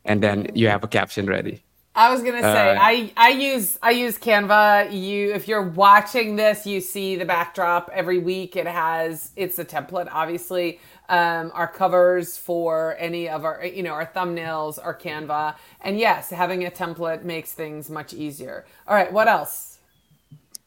and 0.08 0.22
then 0.22 0.50
you 0.54 0.68
have 0.68 0.82
a 0.82 0.88
caption 0.88 1.26
ready 1.26 1.62
I 1.98 2.12
was 2.12 2.22
gonna 2.22 2.42
say 2.42 2.76
uh, 2.76 2.78
I 2.80 3.12
I 3.16 3.30
use 3.30 3.76
I 3.82 3.90
use 3.90 4.18
Canva. 4.18 4.92
You 4.92 5.34
if 5.34 5.48
you're 5.48 5.68
watching 5.68 6.36
this, 6.36 6.64
you 6.64 6.80
see 6.80 7.16
the 7.16 7.24
backdrop 7.24 7.90
every 7.92 8.20
week. 8.20 8.54
It 8.54 8.68
has 8.68 9.32
it's 9.34 9.58
a 9.58 9.64
template, 9.64 10.08
obviously. 10.12 10.78
Um, 11.08 11.50
our 11.54 11.66
covers 11.66 12.36
for 12.36 12.94
any 13.00 13.28
of 13.28 13.44
our 13.44 13.66
you 13.66 13.82
know 13.82 13.94
our 13.94 14.06
thumbnails 14.06 14.78
are 14.80 14.96
Canva, 14.96 15.56
and 15.80 15.98
yes, 15.98 16.30
having 16.30 16.64
a 16.64 16.70
template 16.70 17.24
makes 17.24 17.52
things 17.52 17.90
much 17.90 18.14
easier. 18.14 18.64
All 18.86 18.94
right, 18.94 19.12
what 19.12 19.26
else? 19.26 19.78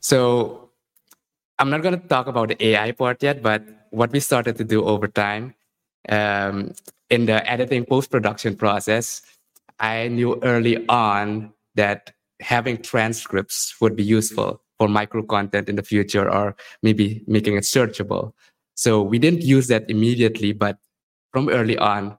So 0.01 0.71
I'm 1.59 1.69
not 1.69 1.81
gonna 1.81 1.95
talk 1.95 2.27
about 2.27 2.49
the 2.49 2.61
AI 2.61 2.91
part 2.91 3.23
yet, 3.23 3.41
but 3.41 3.63
what 3.91 4.11
we 4.11 4.19
started 4.19 4.57
to 4.57 4.65
do 4.65 4.83
over 4.83 5.07
time 5.07 5.55
um, 6.09 6.73
in 7.09 7.25
the 7.25 7.49
editing 7.49 7.85
post 7.85 8.11
production 8.11 8.57
process 8.57 9.21
I 9.81 10.07
knew 10.07 10.39
early 10.43 10.85
on 10.87 11.51
that 11.75 12.13
having 12.39 12.81
transcripts 12.81 13.75
would 13.81 13.95
be 13.95 14.03
useful 14.03 14.61
for 14.77 14.87
micro 14.87 15.23
content 15.23 15.69
in 15.69 15.75
the 15.75 15.83
future 15.83 16.29
or 16.29 16.55
maybe 16.81 17.23
making 17.27 17.55
it 17.55 17.63
searchable. 17.63 18.33
So 18.75 19.01
we 19.01 19.19
didn't 19.19 19.41
use 19.41 19.67
that 19.67 19.89
immediately, 19.89 20.53
but 20.53 20.77
from 21.33 21.49
early 21.49 21.77
on, 21.77 22.17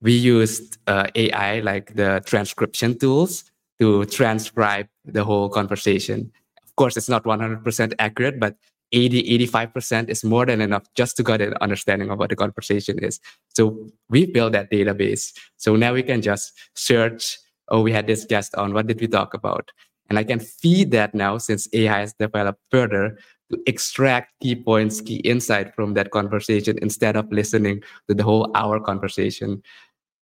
we 0.00 0.12
used 0.12 0.78
uh, 0.86 1.06
AI 1.14 1.60
like 1.60 1.94
the 1.94 2.22
transcription 2.26 2.98
tools 2.98 3.44
to 3.80 4.04
transcribe 4.06 4.88
the 5.04 5.24
whole 5.24 5.48
conversation. 5.48 6.32
Of 6.64 6.76
course, 6.76 6.96
it's 6.96 7.08
not 7.08 7.24
100% 7.24 7.94
accurate, 7.98 8.40
but 8.40 8.56
80, 8.92 9.46
85% 9.48 10.08
is 10.08 10.22
more 10.24 10.46
than 10.46 10.60
enough 10.60 10.84
just 10.94 11.16
to 11.16 11.22
get 11.22 11.40
an 11.40 11.54
understanding 11.60 12.10
of 12.10 12.18
what 12.18 12.30
the 12.30 12.36
conversation 12.36 12.98
is. 12.98 13.20
So 13.48 13.88
we 14.08 14.26
built 14.26 14.52
that 14.52 14.70
database. 14.70 15.32
So 15.56 15.76
now 15.76 15.94
we 15.94 16.02
can 16.02 16.22
just 16.22 16.52
search, 16.74 17.38
oh, 17.68 17.80
we 17.80 17.92
had 17.92 18.06
this 18.06 18.24
guest 18.24 18.54
on, 18.54 18.74
what 18.74 18.86
did 18.86 19.00
we 19.00 19.08
talk 19.08 19.34
about? 19.34 19.70
And 20.08 20.18
I 20.18 20.24
can 20.24 20.40
feed 20.40 20.90
that 20.90 21.14
now 21.14 21.38
since 21.38 21.68
AI 21.72 22.00
has 22.00 22.12
developed 22.14 22.60
further 22.70 23.18
to 23.50 23.58
extract 23.66 24.32
key 24.40 24.54
points, 24.54 25.00
key 25.00 25.16
insight 25.16 25.74
from 25.74 25.94
that 25.94 26.10
conversation 26.10 26.78
instead 26.82 27.16
of 27.16 27.30
listening 27.32 27.82
to 28.08 28.14
the 28.14 28.22
whole 28.22 28.50
hour 28.54 28.78
conversation. 28.80 29.62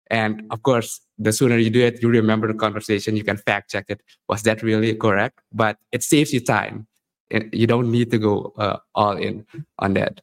And 0.09 0.43
of 0.51 0.63
course, 0.63 1.01
the 1.17 1.33
sooner 1.33 1.57
you 1.57 1.69
do 1.69 1.81
it, 1.81 2.01
you 2.01 2.09
remember 2.09 2.47
the 2.47 2.57
conversation, 2.57 3.15
you 3.15 3.23
can 3.23 3.37
fact 3.37 3.71
check 3.71 3.85
it. 3.89 4.01
Was 4.29 4.43
that 4.43 4.61
really 4.63 4.93
correct? 4.95 5.39
But 5.51 5.77
it 5.91 6.03
saves 6.03 6.33
you 6.33 6.39
time 6.39 6.87
you 7.29 7.67
don't 7.67 7.91
need 7.91 8.11
to 8.11 8.17
go 8.17 8.53
uh, 8.57 8.77
all 8.93 9.17
in 9.17 9.45
on 9.79 9.93
that. 9.93 10.21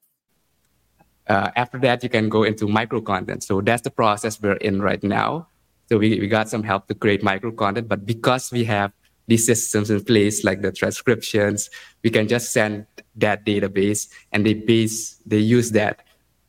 Uh, 1.27 1.51
after 1.57 1.79
that, 1.79 2.03
you 2.03 2.09
can 2.09 2.29
go 2.29 2.43
into 2.43 2.67
micro 2.67 3.01
content. 3.01 3.43
So 3.43 3.61
that's 3.61 3.83
the 3.83 3.91
process 3.91 4.41
we're 4.41 4.55
in 4.55 4.83
right 4.83 5.03
now. 5.03 5.49
So 5.89 5.99
we, 5.99 6.19
we 6.21 6.29
got 6.29 6.49
some 6.49 6.63
help 6.63 6.89
to 6.89 6.95
create 6.95 7.23
micro 7.23 7.53
content, 7.53 7.89
but 7.89 8.07
because 8.07 8.51
we 8.51 8.65
have 8.65 8.93
these 9.29 9.47
systems 9.47 9.91
in 9.91 10.03
place, 10.05 10.45
like 10.45 10.63
the 10.63 10.73
transcriptions, 10.73 11.71
we 12.03 12.11
can 12.11 12.29
just 12.29 12.53
send 12.53 12.87
that 13.17 13.45
database 13.47 14.09
and 14.33 14.45
they 14.45 14.55
base, 14.55 15.17
they 15.27 15.39
use 15.39 15.71
that 15.73 16.01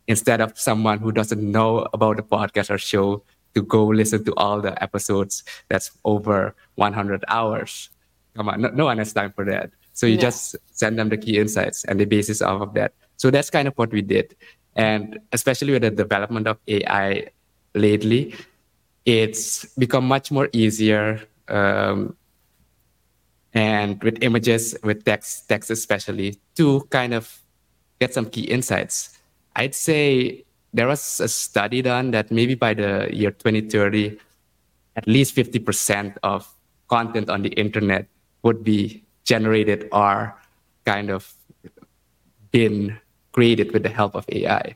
instead 0.08 0.42
of 0.42 0.58
someone 0.58 1.00
who 1.00 1.12
doesn't 1.12 1.40
know 1.40 1.88
about 1.94 2.18
the 2.18 2.24
podcast 2.24 2.70
or 2.70 2.78
show 2.78 3.24
to 3.54 3.62
go 3.62 3.86
listen 3.86 4.24
to 4.26 4.34
all 4.36 4.60
the 4.60 4.82
episodes 4.82 5.44
that's 5.70 5.92
over 6.04 6.56
100 6.76 7.24
hours. 7.28 7.90
Come 8.36 8.50
on, 8.50 8.62
no, 8.62 8.70
no 8.70 8.86
one 8.86 8.98
has 8.98 9.14
time 9.14 9.32
for 9.32 9.46
that. 9.46 9.70
So 9.94 10.06
you 10.06 10.16
yeah. 10.16 10.22
just 10.22 10.56
send 10.72 10.98
them 10.98 11.10
the 11.10 11.18
key 11.18 11.38
insights 11.38 11.86
and 11.86 12.00
the 12.00 12.06
basis 12.06 12.42
off 12.42 12.62
of 12.62 12.74
that. 12.74 12.94
So 13.18 13.32
that's 13.32 13.50
kind 13.50 13.68
of 13.68 13.74
what 13.76 13.92
we 13.92 14.02
did. 14.02 14.36
And 14.76 15.20
especially 15.32 15.74
with 15.74 15.84
the 15.84 15.92
development 15.92 16.48
of 16.48 16.58
AI 16.68 17.30
lately, 17.76 18.36
it's 19.06 19.66
become 19.76 20.08
much 20.08 20.32
more 20.32 20.50
easier. 20.52 21.22
Um, 21.48 22.16
and 23.54 24.02
with 24.04 24.24
images, 24.24 24.76
with 24.84 25.06
text, 25.06 25.48
text 25.48 25.70
especially, 25.70 26.40
to 26.56 26.82
kind 26.90 27.14
of 27.14 27.40
get 28.00 28.14
some 28.14 28.26
key 28.26 28.44
insights. 28.44 29.18
I'd 29.56 29.76
say 29.76 30.44
there 30.74 30.88
was 30.88 31.20
a 31.20 31.28
study 31.28 31.84
done 31.84 32.12
that 32.12 32.32
maybe 32.32 32.56
by 32.56 32.74
the 32.74 33.10
year 33.14 33.30
2030, 33.30 34.18
at 34.96 35.08
least 35.08 35.36
50% 35.36 36.18
of 36.24 36.52
content 36.88 37.30
on 37.30 37.44
the 37.44 37.50
internet 37.50 38.08
would 38.42 38.64
be 38.64 39.04
generated 39.24 39.90
are 39.92 40.38
kind 40.86 41.10
of 41.10 41.34
been 42.52 42.98
created 43.32 43.72
with 43.74 43.84
the 43.84 43.90
help 43.90 44.16
of 44.16 44.26
AI. 44.30 44.76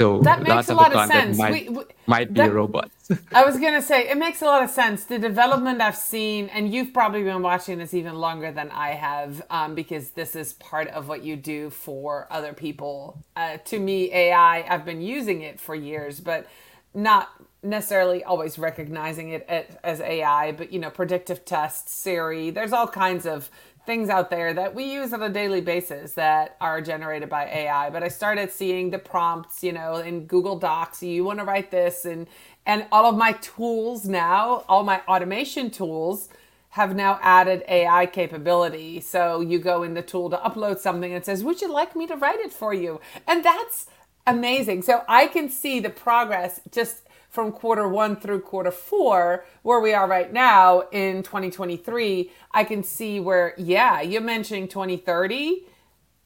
So 0.00 0.20
that 0.20 0.42
makes 0.42 0.70
a 0.70 0.74
lot 0.74 0.94
of 0.94 1.06
sense. 1.08 1.36
Might, 1.36 1.52
we, 1.52 1.68
we, 1.68 1.84
might 2.06 2.32
be 2.32 2.40
that, 2.40 2.52
robots. 2.54 3.10
I 3.32 3.44
was 3.44 3.58
gonna 3.60 3.82
say 3.82 4.08
it 4.08 4.16
makes 4.16 4.40
a 4.40 4.46
lot 4.46 4.62
of 4.62 4.70
sense. 4.70 5.04
The 5.04 5.18
development 5.18 5.82
I've 5.82 5.94
seen, 5.94 6.48
and 6.48 6.72
you've 6.72 6.94
probably 6.94 7.22
been 7.22 7.42
watching 7.42 7.76
this 7.76 7.92
even 7.92 8.14
longer 8.14 8.50
than 8.50 8.70
I 8.70 8.92
have, 8.92 9.42
um, 9.50 9.74
because 9.74 10.12
this 10.12 10.34
is 10.34 10.54
part 10.54 10.88
of 10.88 11.06
what 11.08 11.22
you 11.22 11.36
do 11.36 11.68
for 11.68 12.26
other 12.30 12.54
people. 12.54 13.22
Uh, 13.36 13.58
to 13.58 13.78
me, 13.78 14.10
AI, 14.10 14.64
I've 14.66 14.86
been 14.86 15.02
using 15.02 15.42
it 15.42 15.60
for 15.60 15.74
years, 15.74 16.18
but 16.18 16.46
not 16.94 17.30
necessarily 17.62 18.24
always 18.24 18.58
recognizing 18.58 19.30
it 19.30 19.78
as 19.84 20.00
AI, 20.00 20.52
but 20.52 20.72
you 20.72 20.78
know, 20.78 20.90
predictive 20.90 21.44
tests, 21.44 21.92
Siri, 21.92 22.50
there's 22.50 22.72
all 22.72 22.88
kinds 22.88 23.26
of 23.26 23.50
things 23.86 24.08
out 24.08 24.30
there 24.30 24.54
that 24.54 24.74
we 24.74 24.84
use 24.84 25.12
on 25.12 25.22
a 25.22 25.28
daily 25.28 25.60
basis 25.60 26.12
that 26.14 26.56
are 26.60 26.80
generated 26.80 27.28
by 27.28 27.46
AI. 27.46 27.90
But 27.90 28.02
I 28.02 28.08
started 28.08 28.52
seeing 28.52 28.90
the 28.90 28.98
prompts, 28.98 29.64
you 29.64 29.72
know, 29.72 29.96
in 29.96 30.26
Google 30.26 30.58
Docs, 30.58 31.02
you 31.02 31.24
want 31.24 31.38
to 31.40 31.44
write 31.44 31.70
this 31.70 32.04
and 32.04 32.26
and 32.66 32.86
all 32.92 33.06
of 33.06 33.16
my 33.16 33.32
tools 33.32 34.06
now, 34.06 34.64
all 34.68 34.84
my 34.84 35.00
automation 35.08 35.70
tools 35.70 36.28
have 36.70 36.94
now 36.94 37.18
added 37.22 37.64
AI 37.68 38.06
capability. 38.06 39.00
So 39.00 39.40
you 39.40 39.58
go 39.58 39.82
in 39.82 39.94
the 39.94 40.02
tool 40.02 40.30
to 40.30 40.36
upload 40.36 40.78
something 40.78 41.12
and 41.12 41.22
it 41.22 41.26
says, 41.26 41.42
"Would 41.42 41.60
you 41.60 41.72
like 41.72 41.96
me 41.96 42.06
to 42.06 42.16
write 42.16 42.38
it 42.40 42.52
for 42.52 42.72
you?" 42.74 43.00
And 43.26 43.44
that's 43.44 43.86
amazing. 44.30 44.82
So 44.82 45.02
I 45.08 45.26
can 45.26 45.48
see 45.48 45.80
the 45.80 45.90
progress 45.90 46.60
just 46.70 47.02
from 47.28 47.52
quarter 47.52 47.88
one 47.88 48.16
through 48.16 48.40
quarter 48.40 48.72
four, 48.72 49.44
where 49.62 49.80
we 49.80 49.92
are 49.92 50.08
right 50.08 50.32
now 50.32 50.82
in 50.90 51.22
2023. 51.22 52.30
I 52.50 52.64
can 52.64 52.82
see 52.82 53.20
where, 53.20 53.54
yeah, 53.56 54.00
you're 54.00 54.20
mentioning 54.20 54.66
2030. 54.66 55.64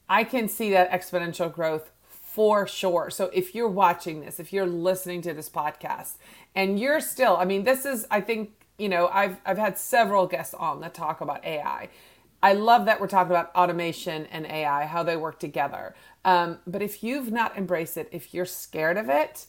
I 0.08 0.24
can 0.24 0.48
see 0.48 0.70
that 0.70 0.90
exponential 0.90 1.52
growth 1.52 1.90
for 2.08 2.66
sure. 2.66 3.10
So 3.10 3.30
if 3.32 3.54
you're 3.54 3.68
watching 3.68 4.20
this, 4.20 4.40
if 4.40 4.52
you're 4.52 4.66
listening 4.66 5.22
to 5.22 5.34
this 5.34 5.48
podcast, 5.48 6.14
and 6.54 6.80
you're 6.80 7.00
still, 7.00 7.36
I 7.36 7.44
mean, 7.44 7.64
this 7.64 7.84
is, 7.84 8.06
I 8.10 8.20
think, 8.20 8.50
you 8.78 8.88
know, 8.88 9.08
I've 9.12 9.36
I've 9.46 9.58
had 9.58 9.78
several 9.78 10.26
guests 10.26 10.54
on 10.54 10.80
that 10.80 10.94
talk 10.94 11.20
about 11.20 11.44
AI. 11.44 11.90
I 12.44 12.54
love 12.54 12.86
that 12.86 13.00
we're 13.00 13.08
talking 13.08 13.32
about 13.32 13.52
automation 13.56 14.26
and 14.28 14.46
AI, 14.46 14.86
how 14.86 15.04
they 15.04 15.16
work 15.16 15.40
together. 15.40 15.96
Um, 16.26 16.60
but 16.68 16.82
if 16.82 17.04
you've 17.04 17.32
not 17.32 17.58
embraced 17.58 17.98
it, 17.98 18.10
if 18.12 18.34
you're 18.34 18.46
scared 18.46 18.98
of 18.98 19.10
it, 19.10 19.46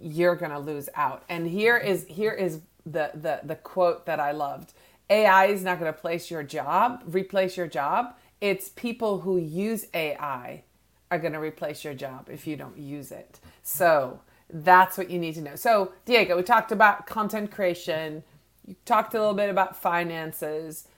you're 0.00 0.36
gonna 0.36 0.60
lose 0.60 0.90
out. 0.96 1.24
And 1.30 1.48
here 1.48 1.78
is 1.78 2.06
here 2.08 2.32
is 2.32 2.62
the 2.86 3.12
the 3.14 3.40
the 3.44 3.56
quote 3.56 4.06
that 4.06 4.20
I 4.20 4.32
loved. 4.32 4.74
AI 5.10 5.46
is 5.46 5.64
not 5.64 5.80
gonna 5.80 5.94
place 5.94 6.30
your 6.30 6.44
job, 6.44 7.02
replace 7.06 7.56
your 7.58 7.68
job. 7.68 8.16
It's 8.40 8.70
people 8.70 9.22
who 9.22 9.38
use 9.38 9.86
AI 9.94 10.64
are 11.12 11.20
gonna 11.20 11.40
replace 11.40 11.84
your 11.84 11.94
job 11.94 12.30
if 12.32 12.46
you 12.46 12.56
don't 12.56 12.78
use 12.78 13.12
it. 13.12 13.40
So 13.62 14.20
that's 14.50 14.98
what 14.98 15.10
you 15.10 15.20
need 15.20 15.36
to 15.36 15.42
know. 15.42 15.56
So 15.56 15.92
Diego, 16.06 16.36
we 16.38 16.44
talked 16.44 16.72
about 16.72 17.06
content 17.06 17.52
creation. 17.52 18.24
You 18.66 18.76
talked 18.86 19.14
a 19.14 19.20
little 19.20 19.34
bit 19.34 19.50
about 19.50 19.76
finances. 19.76 20.88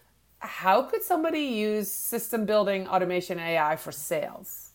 How 0.42 0.82
could 0.82 1.04
somebody 1.04 1.40
use 1.40 1.88
system 1.90 2.44
building, 2.46 2.88
automation, 2.88 3.38
AI 3.38 3.76
for 3.76 3.92
sales? 3.92 4.70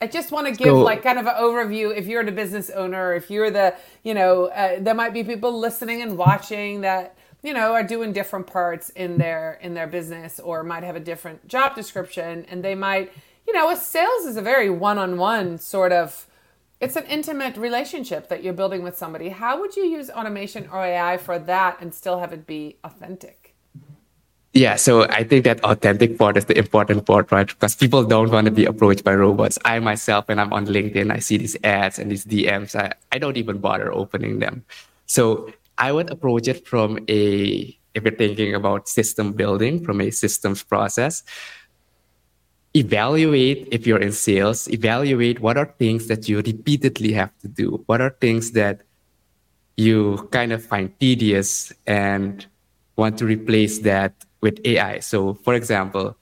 I 0.00 0.06
just 0.06 0.30
want 0.30 0.46
to 0.46 0.52
give 0.52 0.68
so, 0.68 0.80
like 0.80 1.02
kind 1.02 1.18
of 1.18 1.26
an 1.26 1.34
overview. 1.34 1.96
If 1.96 2.06
you're 2.06 2.24
the 2.24 2.32
business 2.32 2.70
owner, 2.70 3.14
if 3.14 3.30
you're 3.30 3.50
the, 3.50 3.74
you 4.04 4.14
know, 4.14 4.46
uh, 4.46 4.78
there 4.80 4.94
might 4.94 5.12
be 5.12 5.24
people 5.24 5.58
listening 5.58 6.02
and 6.02 6.16
watching 6.16 6.80
that, 6.82 7.16
you 7.42 7.52
know, 7.52 7.72
are 7.72 7.82
doing 7.82 8.12
different 8.12 8.46
parts 8.46 8.90
in 8.90 9.18
their 9.18 9.58
in 9.60 9.74
their 9.74 9.88
business 9.88 10.38
or 10.40 10.62
might 10.62 10.84
have 10.84 10.96
a 10.96 11.00
different 11.00 11.48
job 11.48 11.74
description, 11.74 12.44
and 12.48 12.64
they 12.64 12.74
might, 12.76 13.12
you 13.46 13.52
know, 13.52 13.70
a 13.70 13.76
sales 13.76 14.24
is 14.24 14.36
a 14.36 14.42
very 14.42 14.70
one-on-one 14.70 15.58
sort 15.58 15.92
of. 15.92 16.26
It's 16.80 16.96
an 16.96 17.04
intimate 17.06 17.56
relationship 17.56 18.28
that 18.28 18.42
you're 18.42 18.54
building 18.54 18.82
with 18.82 18.96
somebody. 18.98 19.28
How 19.28 19.60
would 19.60 19.76
you 19.76 19.84
use 19.84 20.10
automation 20.10 20.68
or 20.72 20.84
AI 20.84 21.16
for 21.16 21.38
that 21.38 21.80
and 21.80 21.94
still 21.94 22.18
have 22.18 22.32
it 22.32 22.44
be 22.44 22.76
authentic? 22.82 23.41
Yeah, 24.54 24.76
so 24.76 25.04
I 25.04 25.24
think 25.24 25.44
that 25.44 25.64
authentic 25.64 26.18
part 26.18 26.36
is 26.36 26.44
the 26.44 26.58
important 26.58 27.06
part, 27.06 27.32
right? 27.32 27.46
Because 27.46 27.74
people 27.74 28.04
don't 28.04 28.30
want 28.30 28.44
to 28.44 28.50
be 28.50 28.66
approached 28.66 29.02
by 29.02 29.14
robots. 29.14 29.58
I 29.64 29.78
myself, 29.78 30.28
when 30.28 30.38
I'm 30.38 30.52
on 30.52 30.66
LinkedIn, 30.66 31.10
I 31.10 31.20
see 31.20 31.38
these 31.38 31.56
ads 31.64 31.98
and 31.98 32.10
these 32.10 32.26
DMs. 32.26 32.76
I, 32.76 32.92
I 33.10 33.18
don't 33.18 33.38
even 33.38 33.58
bother 33.58 33.90
opening 33.90 34.40
them. 34.40 34.64
So 35.06 35.50
I 35.78 35.90
would 35.90 36.10
approach 36.10 36.48
it 36.48 36.68
from 36.68 36.98
a, 37.08 37.78
if 37.94 38.04
you're 38.04 38.14
thinking 38.14 38.54
about 38.54 38.88
system 38.88 39.32
building, 39.32 39.82
from 39.82 40.02
a 40.02 40.10
systems 40.10 40.62
process, 40.62 41.22
evaluate 42.74 43.68
if 43.72 43.86
you're 43.86 44.00
in 44.00 44.12
sales, 44.12 44.68
evaluate 44.68 45.40
what 45.40 45.56
are 45.56 45.74
things 45.78 46.08
that 46.08 46.28
you 46.28 46.42
repeatedly 46.42 47.12
have 47.12 47.32
to 47.38 47.48
do. 47.48 47.82
What 47.86 48.02
are 48.02 48.10
things 48.20 48.52
that 48.52 48.82
you 49.78 50.28
kind 50.30 50.52
of 50.52 50.62
find 50.62 50.92
tedious 51.00 51.72
and 51.86 52.44
want 52.96 53.16
to 53.18 53.24
replace 53.24 53.78
that 53.80 54.12
with 54.42 54.60
AI. 54.64 54.98
So, 54.98 55.34
for 55.34 55.54
example, 55.54 56.16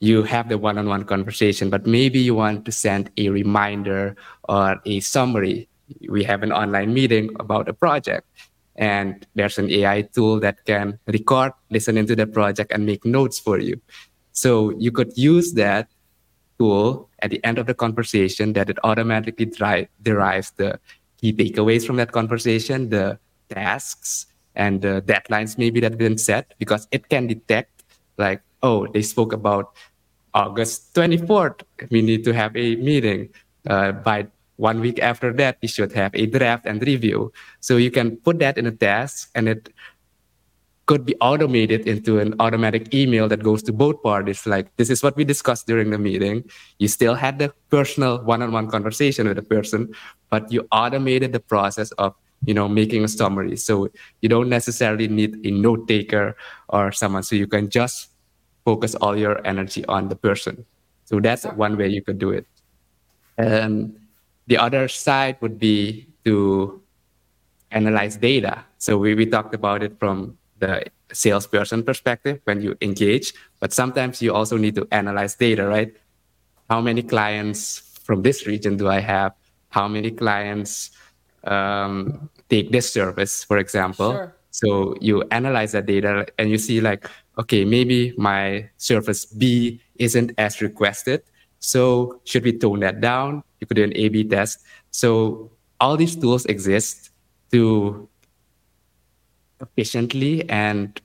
you 0.00 0.22
have 0.22 0.48
the 0.48 0.58
one 0.58 0.78
on 0.78 0.88
one 0.88 1.04
conversation, 1.04 1.68
but 1.68 1.86
maybe 1.86 2.18
you 2.18 2.34
want 2.34 2.64
to 2.64 2.72
send 2.72 3.10
a 3.18 3.28
reminder 3.28 4.16
or 4.48 4.80
a 4.86 5.00
summary. 5.00 5.68
We 6.08 6.24
have 6.24 6.42
an 6.42 6.52
online 6.52 6.94
meeting 6.94 7.30
about 7.38 7.68
a 7.68 7.74
project, 7.74 8.26
and 8.76 9.26
there's 9.34 9.58
an 9.58 9.70
AI 9.70 10.02
tool 10.02 10.40
that 10.40 10.64
can 10.64 10.98
record, 11.06 11.52
listen 11.70 11.98
into 11.98 12.16
the 12.16 12.26
project, 12.26 12.72
and 12.72 12.86
make 12.86 13.04
notes 13.04 13.38
for 13.38 13.58
you. 13.58 13.80
So, 14.32 14.70
you 14.78 14.90
could 14.90 15.16
use 15.16 15.52
that 15.54 15.88
tool 16.58 17.08
at 17.20 17.30
the 17.30 17.44
end 17.44 17.58
of 17.58 17.66
the 17.66 17.74
conversation 17.74 18.52
that 18.54 18.70
it 18.70 18.78
automatically 18.84 19.46
dri- 19.46 19.88
derives 20.02 20.52
the 20.52 20.78
key 21.20 21.32
takeaways 21.32 21.86
from 21.86 21.96
that 21.96 22.12
conversation, 22.12 22.88
the 22.88 23.18
tasks, 23.50 24.26
and 24.54 24.82
the 24.82 25.02
deadlines 25.02 25.58
maybe 25.58 25.80
that 25.80 25.96
been 25.98 26.18
set 26.18 26.54
because 26.58 26.88
it 26.90 27.08
can 27.08 27.26
detect 27.26 27.84
like 28.18 28.42
oh 28.62 28.86
they 28.88 29.02
spoke 29.02 29.32
about 29.32 29.72
august 30.34 30.94
24th 30.94 31.62
we 31.90 32.02
need 32.02 32.24
to 32.24 32.32
have 32.32 32.56
a 32.56 32.76
meeting 32.76 33.28
uh, 33.68 33.92
by 33.92 34.26
one 34.60 34.80
week 34.80 35.00
after 35.00 35.32
that 35.32 35.56
we 35.62 35.68
should 35.68 35.90
have 35.92 36.14
a 36.14 36.26
draft 36.26 36.66
and 36.66 36.82
review. 36.82 37.32
So 37.60 37.78
you 37.78 37.90
can 37.90 38.18
put 38.18 38.38
that 38.40 38.58
in 38.58 38.66
a 38.66 38.70
task 38.70 39.30
and 39.34 39.48
it 39.48 39.72
could 40.84 41.06
be 41.06 41.16
automated 41.20 41.88
into 41.88 42.18
an 42.18 42.34
automatic 42.40 42.92
email 42.92 43.26
that 43.28 43.42
goes 43.42 43.62
to 43.62 43.72
both 43.72 44.02
parties 44.02 44.44
like 44.44 44.74
this 44.76 44.90
is 44.90 45.02
what 45.02 45.16
we 45.16 45.24
discussed 45.24 45.66
during 45.66 45.88
the 45.90 45.98
meeting. 45.98 46.44
You 46.78 46.88
still 46.88 47.14
had 47.14 47.38
the 47.38 47.54
personal 47.70 48.22
one-on-one 48.22 48.68
conversation 48.68 49.26
with 49.26 49.36
the 49.36 49.42
person 49.42 49.94
but 50.28 50.52
you 50.52 50.68
automated 50.70 51.32
the 51.32 51.40
process 51.40 51.90
of 51.92 52.14
you 52.44 52.54
know 52.54 52.68
making 52.68 53.04
a 53.04 53.08
summary. 53.08 53.56
So 53.56 53.90
you 54.20 54.28
don't 54.28 54.48
necessarily 54.48 55.08
need 55.08 55.44
a 55.44 55.50
note 55.50 55.88
taker 55.88 56.36
or 56.68 56.92
someone 56.92 57.22
so 57.22 57.36
you 57.36 57.46
can 57.46 57.68
just 57.68 58.08
focus 58.64 58.94
all 58.96 59.16
your 59.16 59.44
energy 59.46 59.84
on 59.86 60.08
the 60.08 60.16
person. 60.16 60.64
So 61.04 61.20
that's 61.20 61.44
one 61.44 61.76
way 61.76 61.88
you 61.88 62.02
could 62.02 62.18
do 62.18 62.30
it. 62.30 62.46
And 63.36 63.98
the 64.46 64.58
other 64.58 64.88
side 64.88 65.36
would 65.40 65.58
be 65.58 66.06
to 66.24 66.80
analyze 67.70 68.16
data. 68.16 68.64
So 68.78 68.98
we, 68.98 69.14
we 69.14 69.26
talked 69.26 69.54
about 69.54 69.82
it 69.82 69.98
from 69.98 70.38
the 70.58 70.84
salesperson 71.12 71.82
perspective 71.82 72.40
when 72.44 72.60
you 72.60 72.76
engage 72.80 73.32
but 73.58 73.72
sometimes 73.72 74.22
you 74.22 74.32
also 74.32 74.56
need 74.56 74.76
to 74.76 74.86
analyze 74.92 75.34
data 75.34 75.66
right? 75.66 75.92
How 76.68 76.80
many 76.80 77.02
clients 77.02 77.98
from 78.04 78.22
this 78.22 78.46
region 78.46 78.76
do 78.76 78.88
i 78.88 79.00
have? 79.00 79.34
How 79.70 79.88
many 79.88 80.10
clients 80.10 80.90
um, 81.44 82.29
take 82.50 82.70
this 82.72 82.92
service, 82.92 83.44
for 83.44 83.58
example. 83.58 84.12
Sure. 84.12 84.34
So 84.50 84.96
you 85.00 85.22
analyze 85.30 85.72
that 85.72 85.86
data 85.86 86.26
and 86.38 86.50
you 86.50 86.58
see 86.58 86.80
like, 86.80 87.08
okay, 87.38 87.64
maybe 87.64 88.12
my 88.18 88.68
service 88.76 89.24
B 89.24 89.80
isn't 89.96 90.34
as 90.38 90.60
requested. 90.60 91.22
So 91.60 92.20
should 92.24 92.42
we 92.42 92.58
tone 92.58 92.80
that 92.80 93.00
down? 93.00 93.44
You 93.60 93.66
could 93.66 93.76
do 93.76 93.84
an 93.84 93.94
A/B 93.94 94.24
test. 94.24 94.66
So 94.90 95.50
all 95.78 95.96
these 95.96 96.16
tools 96.16 96.44
exist 96.46 97.10
to 97.52 98.08
efficiently 99.60 100.48
and 100.48 101.00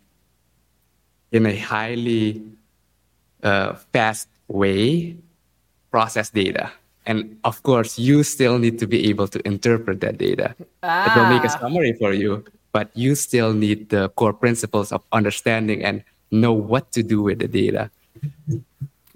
in 1.32 1.46
a 1.46 1.56
highly 1.56 2.42
uh, 3.44 3.76
fast 3.94 4.28
way 4.48 5.18
process 5.92 6.30
data. 6.30 6.72
And 7.06 7.38
of 7.44 7.62
course, 7.64 8.00
you 8.00 8.24
still 8.24 8.58
need 8.58 8.80
to 8.80 8.88
be 8.88 9.10
able 9.10 9.28
to 9.28 9.46
interpret 9.48 10.02
that 10.02 10.18
data. 10.18 10.56
Ah. 10.82 11.06
It 11.06 11.20
will 11.20 11.30
make 11.30 11.44
a 11.44 11.54
ah. 11.54 11.60
summary 11.60 11.94
for 11.94 12.14
you, 12.14 12.44
but 12.72 12.90
you 12.96 13.16
still 13.16 13.54
need 13.54 13.90
the 13.90 14.10
core 14.10 14.34
principles 14.34 14.92
of 14.92 15.04
understanding 15.12 15.84
and 15.84 16.04
know 16.32 16.54
what 16.54 16.92
to 16.94 17.04
do 17.04 17.22
with 17.22 17.40
the 17.40 17.48
data. 17.48 17.92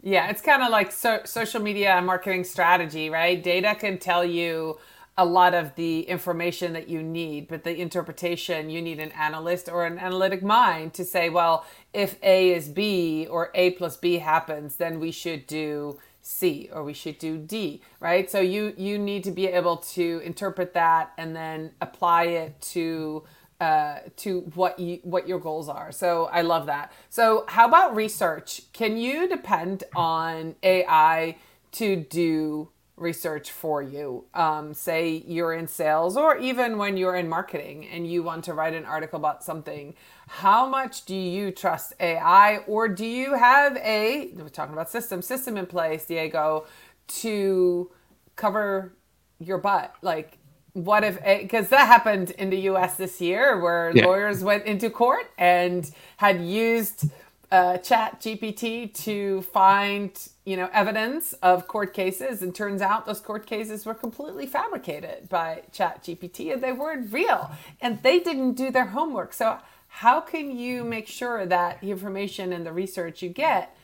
Yeah, 0.01 0.29
it's 0.29 0.41
kind 0.41 0.63
of 0.63 0.69
like 0.69 0.91
so- 0.91 1.21
social 1.25 1.61
media 1.61 2.01
marketing 2.01 2.43
strategy, 2.43 3.09
right? 3.09 3.41
Data 3.41 3.75
can 3.75 3.97
tell 3.97 4.23
you 4.23 4.77
a 5.17 5.25
lot 5.25 5.53
of 5.53 5.75
the 5.75 6.03
information 6.03 6.71
that 6.71 6.87
you 6.87 7.03
need, 7.03 7.49
but 7.49 7.65
the 7.65 7.77
interpretation, 7.77 8.69
you 8.69 8.81
need 8.81 8.99
an 9.01 9.11
analyst 9.11 9.67
or 9.67 9.85
an 9.85 9.99
analytic 9.99 10.41
mind 10.41 10.93
to 10.93 11.03
say, 11.03 11.29
well, 11.29 11.65
if 11.93 12.15
A 12.23 12.53
is 12.53 12.69
B 12.69 13.27
or 13.29 13.51
A 13.53 13.71
plus 13.71 13.97
B 13.97 14.19
happens, 14.19 14.77
then 14.77 15.01
we 15.01 15.11
should 15.11 15.45
do 15.45 15.99
C 16.29 16.69
or 16.71 16.83
we 16.83 16.93
should 16.93 17.17
do 17.17 17.39
D, 17.39 17.81
right? 17.99 18.29
So 18.29 18.39
you 18.39 18.73
you 18.77 18.99
need 18.99 19.23
to 19.23 19.31
be 19.31 19.47
able 19.47 19.77
to 19.95 20.21
interpret 20.23 20.75
that 20.75 21.11
and 21.17 21.35
then 21.35 21.71
apply 21.81 22.25
it 22.25 22.61
to 22.73 23.23
uh, 23.59 23.97
to 24.17 24.41
what 24.53 24.79
you 24.79 24.99
what 25.01 25.27
your 25.27 25.39
goals 25.39 25.67
are. 25.67 25.91
So 25.91 26.29
I 26.31 26.41
love 26.43 26.67
that. 26.67 26.93
So 27.09 27.45
how 27.47 27.67
about 27.67 27.95
research? 27.95 28.71
Can 28.73 28.95
you 28.95 29.27
depend 29.27 29.83
on 29.95 30.55
AI 30.61 31.35
to 31.73 31.95
do 31.95 32.69
research 32.99 33.51
for 33.51 33.81
you? 33.81 34.25
Um, 34.33 34.73
say 34.73 35.23
you're 35.27 35.53
in 35.53 35.67
sales 35.67 36.17
or 36.17 36.37
even 36.37 36.77
when 36.77 36.97
you're 36.97 37.15
in 37.15 37.29
marketing 37.29 37.87
and 37.87 38.09
you 38.09 38.23
want 38.23 38.43
to 38.45 38.53
write 38.53 38.73
an 38.73 38.85
article 38.85 39.17
about 39.17 39.43
something 39.43 39.95
how 40.29 40.67
much 40.67 41.05
do 41.05 41.15
you 41.15 41.49
trust 41.49 41.93
AI 41.99 42.57
or 42.67 42.87
do 42.87 43.05
you 43.05 43.33
have 43.33 43.75
a 43.77 44.29
we're 44.35 44.47
talking 44.47 44.73
about 44.73 44.89
system 44.89 45.23
system 45.23 45.57
in 45.57 45.65
place, 45.65 46.05
Diego, 46.05 46.67
to 47.07 47.89
cover 48.35 48.93
your 49.39 49.57
butt? 49.57 49.95
Like 50.03 50.37
what 50.73 51.03
if 51.03 51.19
because 51.23 51.69
that 51.69 51.87
happened 51.87 52.29
in 52.31 52.51
the 52.51 52.59
US 52.71 52.95
this 52.95 53.19
year 53.19 53.59
where 53.59 53.91
yeah. 53.95 54.05
lawyers 54.05 54.43
went 54.43 54.65
into 54.65 54.91
court 54.91 55.25
and 55.39 55.89
had 56.17 56.41
used 56.41 57.09
uh, 57.51 57.77
Chat 57.79 58.21
GPT 58.21 58.93
to 59.05 59.41
find 59.41 60.11
you 60.49 60.57
know 60.57 60.69
evidence 60.73 61.33
of 61.43 61.67
court 61.67 61.93
cases, 61.93 62.41
and 62.41 62.55
turns 62.55 62.81
out 62.81 63.05
those 63.05 63.19
court 63.19 63.45
cases 63.45 63.85
were 63.85 63.93
completely 63.93 64.47
fabricated 64.47 65.29
by 65.29 65.61
Chat 65.71 66.03
GPT, 66.03 66.51
and 66.51 66.63
they 66.63 66.71
weren't 66.71 67.13
real, 67.13 67.51
and 67.79 68.01
they 68.01 68.19
didn't 68.19 68.53
do 68.53 68.71
their 68.71 68.87
homework. 68.97 69.31
So 69.33 69.59
how 69.87 70.19
can 70.19 70.57
you 70.57 70.83
make 70.83 71.07
sure 71.07 71.45
that 71.45 71.81
the 71.81 71.91
information 71.91 72.51
and 72.51 72.65
the 72.65 72.73
research 72.73 73.21
you 73.21 73.29
get 73.29 73.75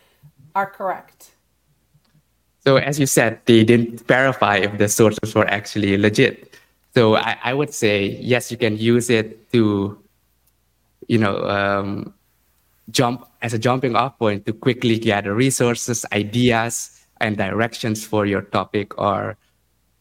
are 0.56 0.65
correct? 0.65 1.32
So 2.63 2.78
as 2.78 2.99
you 2.99 3.06
said, 3.06 3.39
they 3.45 3.63
didn't 3.63 4.08
verify 4.08 4.58
if 4.58 4.80
the 4.80 4.89
sources 4.89 5.36
were 5.36 5.47
actually 5.47 5.97
legit. 5.97 6.58
So 6.95 7.15
I, 7.15 7.38
I 7.43 7.54
would 7.54 7.73
say 7.75 8.17
yes, 8.21 8.49
you 8.49 8.58
can 8.58 8.75
use 8.75 9.12
it 9.12 9.51
to, 9.51 9.99
you 11.08 11.19
know, 11.19 11.38
um, 11.47 12.13
jump 12.91 13.27
as 13.41 13.53
a 13.53 13.59
jumping 13.59 13.95
off 13.95 14.17
point 14.19 14.45
to 14.45 14.53
quickly 14.53 14.99
gather 14.99 15.33
resources, 15.33 16.05
ideas, 16.11 16.91
and 17.21 17.37
directions 17.37 18.05
for 18.05 18.25
your 18.25 18.41
topic 18.41 18.97
or 18.99 19.37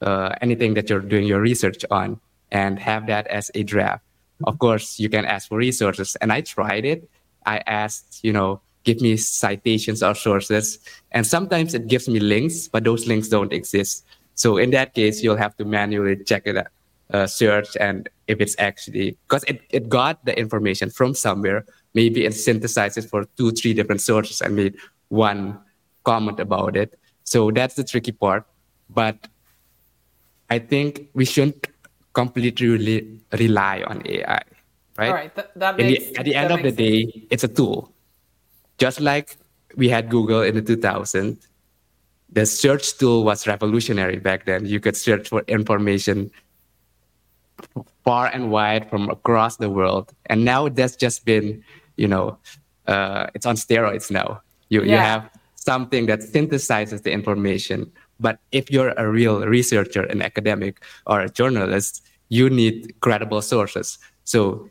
uh, 0.03 0.35
anything 0.41 0.75
that 0.75 0.91
you're 0.91 1.01
doing 1.01 1.27
your 1.27 1.41
research 1.41 1.85
on, 1.91 2.21
and 2.51 2.79
have 2.79 3.07
that 3.07 3.27
as 3.29 3.51
a 3.55 3.63
draft. 3.63 4.05
Of 4.45 4.59
course, 4.59 4.99
you 4.99 5.09
can 5.09 5.25
ask 5.25 5.49
for 5.49 5.57
resources, 5.59 6.17
and 6.17 6.33
I 6.33 6.43
tried 6.43 6.85
it. 6.85 7.09
I 7.47 7.59
asked, 7.67 8.21
you 8.23 8.33
know, 8.33 8.61
give 8.83 9.01
me 9.01 9.17
citations 9.17 10.03
or 10.03 10.15
sources, 10.15 10.79
and 11.13 11.27
sometimes 11.27 11.73
it 11.73 11.87
gives 11.87 12.09
me 12.09 12.21
links, 12.21 12.69
but 12.69 12.85
those 12.85 13.07
links 13.07 13.29
don't 13.29 13.53
exist. 13.53 14.05
So 14.35 14.57
in 14.57 14.71
that 14.71 14.95
case, 14.95 15.23
you'll 15.23 15.37
have 15.37 15.57
to 15.57 15.65
manually 15.65 16.17
check 16.17 16.43
it 16.47 16.57
out, 16.57 16.67
uh, 17.13 17.27
search, 17.27 17.77
and 17.81 18.09
if 18.27 18.41
it's 18.41 18.57
actually 18.59 19.17
because 19.29 19.45
it, 19.45 19.63
it 19.71 19.89
got 19.89 20.25
the 20.25 20.37
information 20.37 20.91
from 20.91 21.15
somewhere, 21.15 21.65
maybe 21.95 22.25
it 22.25 22.35
synthesized 22.35 22.99
it 22.99 23.05
for 23.05 23.25
two, 23.37 23.53
three 23.53 23.73
different 23.73 24.01
sources 24.01 24.41
and 24.41 24.57
made 24.57 24.77
one 25.09 25.59
comment 26.05 26.41
about 26.41 26.77
it. 26.77 26.99
So 27.25 27.51
that's 27.51 27.75
the 27.75 27.85
tricky 27.85 28.13
part. 28.13 28.45
But 28.91 29.29
I 30.51 30.59
think 30.59 31.09
we 31.15 31.25
shouldn't 31.25 31.67
completely 32.13 32.69
re- 32.69 33.19
rely 33.33 33.83
on 33.87 34.03
AI, 34.07 34.43
right? 34.99 35.09
All 35.09 35.15
right, 35.15 35.35
th- 35.35 35.49
that 35.57 35.77
makes, 35.77 36.05
the, 36.11 36.17
at 36.19 36.25
the 36.25 36.35
end 36.35 36.53
of 36.53 36.63
the 36.63 36.71
day, 36.71 37.11
sense. 37.11 37.25
it's 37.31 37.45
a 37.45 37.49
tool. 37.49 37.93
Just 38.79 39.01
like 39.01 39.37
we 39.77 39.89
had 39.89 40.11
Google 40.11 40.43
in 40.43 40.55
the 40.55 40.63
2000, 40.63 41.39
the 42.31 42.45
search 42.45 42.99
tool 42.99 43.25
was 43.25 43.47
revolutionary 43.47 44.19
back 44.19 44.45
then. 44.45 44.67
You 44.67 44.81
could 44.81 44.97
search 44.97 45.29
for 45.29 45.43
information 45.47 46.31
far 48.05 48.27
and 48.27 48.51
wide 48.51 48.91
from 48.91 49.09
across 49.09 49.57
the 49.57 49.71
world. 49.71 50.13
And 50.27 50.45
now 50.45 50.69
that's 50.69 50.97
just 50.97 51.25
been 51.25 51.65
you 51.97 52.09
know, 52.09 52.39
uh, 52.87 53.27
it's 53.35 53.47
on 53.47 53.57
steroids 53.57 54.11
now. 54.11 54.41
You 54.69 54.83
yeah. 54.83 54.93
you 54.93 54.97
have 54.97 55.31
something 55.55 56.07
that 56.07 56.21
synthesizes 56.21 57.03
the 57.03 57.11
information. 57.11 57.91
But 58.21 58.39
if 58.53 58.71
you're 58.71 58.91
a 58.97 59.09
real 59.09 59.47
researcher, 59.47 60.03
an 60.03 60.23
academic, 60.23 60.83
or 61.07 61.21
a 61.21 61.29
journalist, 61.29 62.07
you 62.29 62.51
need 62.51 62.95
credible 63.01 63.43
sources. 63.43 63.99
So 64.25 64.69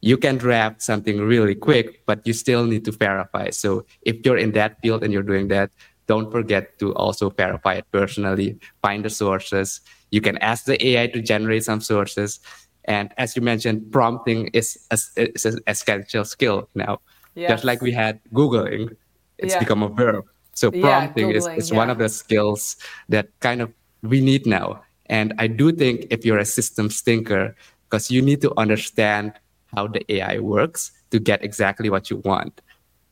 you 0.00 0.16
can 0.16 0.36
draft 0.36 0.82
something 0.82 1.20
really 1.20 1.54
quick, 1.54 2.04
but 2.06 2.26
you 2.26 2.32
still 2.32 2.64
need 2.64 2.84
to 2.84 2.92
verify. 2.92 3.50
So 3.50 3.84
if 4.02 4.24
you're 4.24 4.38
in 4.38 4.52
that 4.52 4.80
field 4.80 5.02
and 5.02 5.12
you're 5.12 5.22
doing 5.22 5.48
that, 5.48 5.70
don't 6.06 6.30
forget 6.30 6.78
to 6.78 6.94
also 6.94 7.30
verify 7.30 7.74
it 7.74 7.86
personally. 7.90 8.58
Find 8.82 9.04
the 9.04 9.10
sources. 9.10 9.80
You 10.10 10.20
can 10.20 10.38
ask 10.38 10.64
the 10.64 10.78
AI 10.86 11.08
to 11.08 11.20
generate 11.20 11.64
some 11.64 11.80
sources 11.80 12.38
and 12.86 13.12
as 13.18 13.36
you 13.36 13.42
mentioned, 13.42 13.92
prompting 13.92 14.48
is 14.48 14.78
a, 14.90 14.98
is 15.16 15.44
a 15.44 15.58
essential 15.66 16.24
skill 16.24 16.68
now. 16.74 17.00
Yes. 17.34 17.50
Just 17.50 17.64
like 17.64 17.82
we 17.82 17.92
had 17.92 18.20
Googling, 18.32 18.96
it's 19.38 19.54
yeah. 19.54 19.58
become 19.58 19.82
a 19.82 19.88
verb. 19.88 20.24
So 20.54 20.70
prompting 20.70 21.30
yeah, 21.30 21.36
is, 21.36 21.46
is 21.48 21.70
yeah. 21.70 21.76
one 21.76 21.90
of 21.90 21.98
the 21.98 22.08
skills 22.08 22.76
that 23.08 23.28
kind 23.40 23.60
of 23.60 23.72
we 24.02 24.20
need 24.20 24.46
now. 24.46 24.82
And 25.06 25.34
I 25.38 25.46
do 25.46 25.70
think 25.72 26.06
if 26.10 26.24
you're 26.24 26.38
a 26.38 26.44
systems 26.44 27.00
thinker, 27.00 27.54
because 27.88 28.10
you 28.10 28.22
need 28.22 28.40
to 28.40 28.52
understand 28.56 29.32
how 29.74 29.86
the 29.86 30.00
AI 30.12 30.38
works 30.38 30.92
to 31.10 31.18
get 31.18 31.44
exactly 31.44 31.90
what 31.90 32.10
you 32.10 32.16
want. 32.18 32.60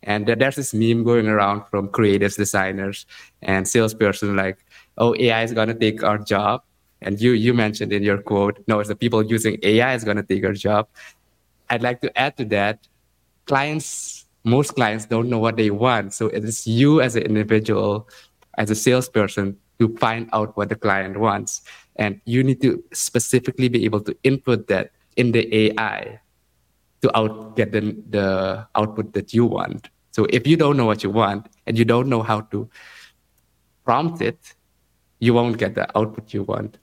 And 0.02 0.26
there's 0.26 0.56
this 0.56 0.74
meme 0.74 1.02
going 1.04 1.28
around 1.28 1.64
from 1.70 1.88
creatives, 1.88 2.36
designers, 2.36 3.06
and 3.42 3.66
salesperson 3.66 4.36
like, 4.36 4.58
oh, 4.98 5.14
AI 5.18 5.42
is 5.42 5.52
going 5.52 5.68
to 5.68 5.74
take 5.74 6.02
our 6.02 6.18
job. 6.18 6.62
And 7.02 7.20
you 7.20 7.32
you 7.32 7.54
mentioned 7.54 7.92
in 7.92 8.02
your 8.02 8.18
quote, 8.18 8.62
no, 8.66 8.80
it's 8.80 8.88
the 8.88 8.96
people 8.96 9.22
using 9.22 9.58
AI 9.62 9.94
is 9.94 10.04
going 10.04 10.16
to 10.16 10.22
take 10.22 10.42
your 10.42 10.52
job. 10.52 10.88
I'd 11.70 11.82
like 11.82 12.00
to 12.02 12.18
add 12.18 12.36
to 12.38 12.44
that, 12.46 12.86
clients, 13.46 14.26
most 14.44 14.74
clients 14.74 15.06
don't 15.06 15.28
know 15.28 15.38
what 15.38 15.56
they 15.56 15.70
want. 15.70 16.14
So 16.14 16.26
it 16.28 16.44
is 16.44 16.66
you 16.66 17.00
as 17.00 17.16
an 17.16 17.22
individual, 17.22 18.08
as 18.58 18.70
a 18.70 18.74
salesperson, 18.74 19.56
to 19.78 19.96
find 19.96 20.28
out 20.32 20.56
what 20.56 20.68
the 20.68 20.76
client 20.76 21.18
wants. 21.18 21.62
And 21.96 22.20
you 22.24 22.42
need 22.42 22.60
to 22.62 22.82
specifically 22.92 23.68
be 23.68 23.84
able 23.84 24.00
to 24.02 24.16
input 24.22 24.68
that 24.68 24.90
in 25.16 25.32
the 25.32 25.44
AI 25.54 26.20
to 27.02 27.16
out 27.16 27.56
get 27.56 27.72
the, 27.72 27.96
the 28.10 28.66
output 28.74 29.12
that 29.12 29.34
you 29.34 29.44
want. 29.44 29.90
So 30.12 30.26
if 30.30 30.46
you 30.46 30.56
don't 30.56 30.76
know 30.76 30.86
what 30.86 31.02
you 31.02 31.10
want 31.10 31.48
and 31.66 31.76
you 31.78 31.84
don't 31.84 32.08
know 32.08 32.22
how 32.22 32.42
to 32.52 32.68
prompt 33.84 34.22
it, 34.22 34.54
you 35.18 35.34
won't 35.34 35.58
get 35.58 35.74
the 35.74 35.86
output 35.96 36.32
you 36.32 36.44
want. 36.44 36.78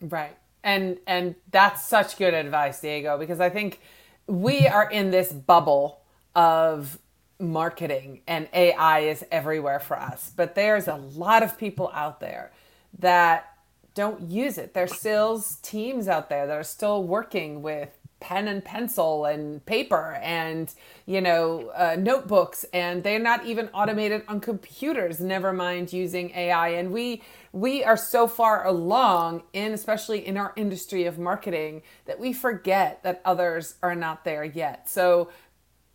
Right. 0.00 0.36
And 0.62 0.98
and 1.06 1.34
that's 1.50 1.84
such 1.86 2.18
good 2.18 2.34
advice, 2.34 2.80
Diego, 2.80 3.18
because 3.18 3.40
I 3.40 3.50
think 3.50 3.80
we 4.26 4.66
are 4.66 4.90
in 4.90 5.10
this 5.10 5.32
bubble 5.32 6.00
of 6.34 6.98
marketing 7.40 8.20
and 8.26 8.48
AI 8.52 9.00
is 9.00 9.24
everywhere 9.30 9.80
for 9.80 9.98
us. 9.98 10.32
But 10.34 10.54
there's 10.54 10.88
a 10.88 10.96
lot 10.96 11.42
of 11.42 11.58
people 11.58 11.90
out 11.94 12.20
there 12.20 12.52
that 12.98 13.52
don't 13.94 14.22
use 14.22 14.58
it. 14.58 14.74
There's 14.74 14.94
sales 14.96 15.56
teams 15.62 16.08
out 16.08 16.28
there 16.28 16.46
that 16.46 16.56
are 16.56 16.64
still 16.64 17.02
working 17.02 17.62
with 17.62 17.97
pen 18.20 18.48
and 18.48 18.64
pencil 18.64 19.24
and 19.24 19.64
paper 19.66 20.18
and 20.22 20.74
you 21.06 21.20
know 21.20 21.70
uh, 21.76 21.96
notebooks 21.98 22.64
and 22.72 23.02
they're 23.04 23.18
not 23.18 23.46
even 23.46 23.68
automated 23.68 24.22
on 24.26 24.40
computers 24.40 25.20
never 25.20 25.52
mind 25.52 25.92
using 25.92 26.30
ai 26.32 26.70
and 26.70 26.90
we 26.90 27.22
we 27.52 27.82
are 27.82 27.96
so 27.96 28.26
far 28.26 28.66
along 28.66 29.42
in 29.52 29.72
especially 29.72 30.26
in 30.26 30.36
our 30.36 30.52
industry 30.56 31.04
of 31.06 31.18
marketing 31.18 31.82
that 32.04 32.18
we 32.18 32.32
forget 32.32 33.02
that 33.02 33.20
others 33.24 33.76
are 33.82 33.94
not 33.94 34.24
there 34.24 34.44
yet. 34.44 34.88
So 34.88 35.30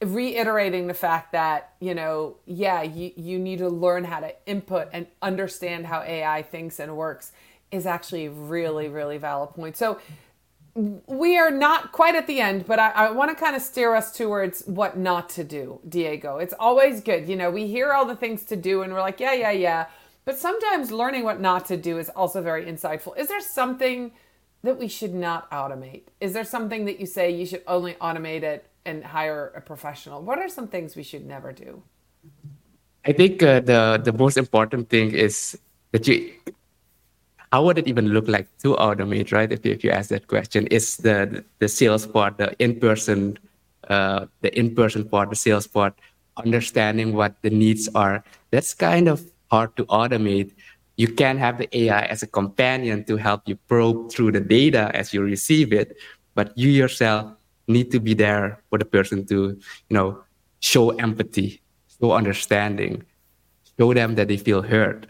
reiterating 0.01 0.87
the 0.87 0.93
fact 0.93 1.31
that 1.31 1.75
you 1.79 1.95
know 1.95 2.35
yeah 2.45 2.81
you, 2.81 3.11
you 3.15 3.39
need 3.39 3.59
to 3.59 3.69
learn 3.69 4.03
how 4.03 4.19
to 4.19 4.33
input 4.45 4.89
and 4.91 5.07
understand 5.21 5.85
how 5.85 6.01
ai 6.01 6.41
thinks 6.41 6.77
and 6.77 6.97
works 6.97 7.31
is 7.71 7.85
actually 7.85 8.27
really 8.27 8.89
really 8.89 9.17
valid 9.17 9.51
point. 9.51 9.77
So 9.77 9.99
we 10.75 11.37
are 11.37 11.51
not 11.51 11.91
quite 11.91 12.15
at 12.15 12.25
the 12.25 12.39
end, 12.39 12.65
but 12.65 12.79
I, 12.79 12.89
I 12.91 13.11
want 13.11 13.29
to 13.29 13.35
kind 13.35 13.55
of 13.55 13.61
steer 13.61 13.95
us 13.95 14.11
towards 14.15 14.63
what 14.65 14.97
not 14.97 15.29
to 15.29 15.43
do, 15.43 15.79
Diego. 15.87 16.37
It's 16.37 16.53
always 16.59 17.01
good. 17.01 17.29
You 17.29 17.35
know, 17.35 17.51
we 17.51 17.67
hear 17.67 17.93
all 17.93 18.05
the 18.05 18.15
things 18.15 18.43
to 18.45 18.55
do 18.55 18.81
and 18.81 18.91
we're 18.91 19.01
like, 19.01 19.19
yeah, 19.19 19.33
yeah, 19.33 19.51
yeah. 19.51 19.85
But 20.25 20.39
sometimes 20.39 20.91
learning 20.91 21.23
what 21.23 21.39
not 21.39 21.65
to 21.65 21.77
do 21.77 21.99
is 21.99 22.09
also 22.09 22.41
very 22.41 22.65
insightful. 22.65 23.17
Is 23.17 23.27
there 23.27 23.41
something 23.41 24.11
that 24.63 24.79
we 24.79 24.87
should 24.87 25.13
not 25.13 25.49
automate? 25.51 26.03
Is 26.19 26.33
there 26.33 26.45
something 26.45 26.85
that 26.85 26.99
you 26.99 27.05
say 27.05 27.29
you 27.29 27.45
should 27.45 27.63
only 27.67 27.93
automate 27.95 28.43
it 28.43 28.65
and 28.85 29.03
hire 29.03 29.51
a 29.55 29.61
professional? 29.61 30.21
What 30.21 30.39
are 30.39 30.49
some 30.49 30.67
things 30.67 30.95
we 30.95 31.03
should 31.03 31.25
never 31.25 31.51
do? 31.51 31.83
I 33.05 33.11
think 33.11 33.43
uh, 33.43 33.59
the 33.59 34.01
the 34.01 34.13
most 34.13 34.37
important 34.37 34.89
thing 34.89 35.11
is 35.11 35.59
that 35.91 36.07
you 36.07 36.31
how 37.53 37.61
would 37.61 37.77
it 37.77 37.87
even 37.87 38.07
look 38.09 38.27
like 38.27 38.47
to 38.57 38.73
automate, 38.77 39.31
right? 39.31 39.51
If, 39.51 39.63
if 39.63 39.83
you 39.83 39.91
ask 39.91 40.09
that 40.09 40.25
question, 40.25 40.65
is 40.73 40.97
the 40.97 41.45
the 41.59 41.69
sales 41.69 42.07
part, 42.07 42.39
the 42.39 42.49
in-person, 42.57 43.37
uh, 43.93 44.25
the 44.41 44.49
in-person 44.57 45.07
part, 45.07 45.29
the 45.29 45.35
sales 45.35 45.67
part, 45.67 45.93
understanding 46.35 47.13
what 47.13 47.37
the 47.43 47.51
needs 47.51 47.87
are. 47.93 48.23
That's 48.49 48.73
kind 48.73 49.07
of 49.07 49.21
hard 49.51 49.77
to 49.77 49.85
automate. 49.85 50.49
You 50.97 51.13
can 51.13 51.37
have 51.37 51.59
the 51.59 51.69
AI 51.77 52.01
as 52.09 52.23
a 52.23 52.27
companion 52.27 53.05
to 53.05 53.17
help 53.17 53.45
you 53.45 53.55
probe 53.69 54.09
through 54.09 54.31
the 54.31 54.41
data 54.41 54.89
as 54.95 55.13
you 55.13 55.21
receive 55.21 55.71
it, 55.73 55.95
but 56.33 56.57
you 56.57 56.73
yourself 56.73 57.37
need 57.67 57.91
to 57.91 57.99
be 57.99 58.15
there 58.15 58.65
for 58.71 58.79
the 58.79 58.89
person 58.97 59.27
to, 59.27 59.53
you 59.89 59.93
know, 59.93 60.17
show 60.59 60.89
empathy, 60.97 61.61
show 62.01 62.13
understanding, 62.13 63.05
show 63.77 63.93
them 63.93 64.15
that 64.15 64.27
they 64.27 64.37
feel 64.37 64.63
heard. 64.63 65.05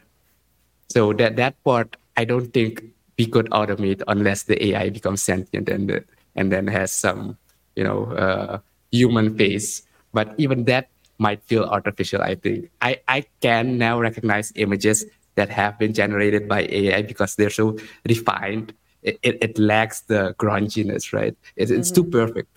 So 0.91 1.13
that 1.13 1.37
that 1.37 1.55
part 1.63 1.95
I 2.17 2.25
don't 2.25 2.53
think 2.53 2.83
we 3.17 3.25
could 3.25 3.49
automate 3.51 4.01
unless 4.07 4.43
the 4.43 4.57
AI 4.73 4.89
becomes 4.89 5.21
sentient 5.21 5.69
and 5.69 6.03
and 6.35 6.51
then 6.51 6.67
has 6.67 6.91
some 6.91 7.37
you 7.75 7.83
know 7.83 8.05
uh, 8.13 8.59
human 8.91 9.37
face. 9.37 9.83
But 10.13 10.33
even 10.37 10.65
that 10.65 10.89
might 11.17 11.43
feel 11.43 11.63
artificial. 11.63 12.21
I 12.21 12.35
think 12.35 12.69
I 12.81 13.01
I 13.07 13.25
can 13.41 13.77
now 13.77 13.99
recognize 13.99 14.51
images 14.55 15.05
that 15.35 15.49
have 15.49 15.79
been 15.79 15.93
generated 15.93 16.47
by 16.47 16.67
AI 16.69 17.01
because 17.01 17.35
they're 17.35 17.49
so 17.49 17.77
refined. 18.07 18.73
It, 19.01 19.19
it, 19.21 19.37
it 19.41 19.59
lacks 19.59 20.01
the 20.01 20.33
grunginess, 20.39 21.11
right? 21.11 21.35
It, 21.55 21.71
it's 21.71 21.91
mm-hmm. 21.91 22.03
too 22.03 22.09
perfect. 22.09 22.49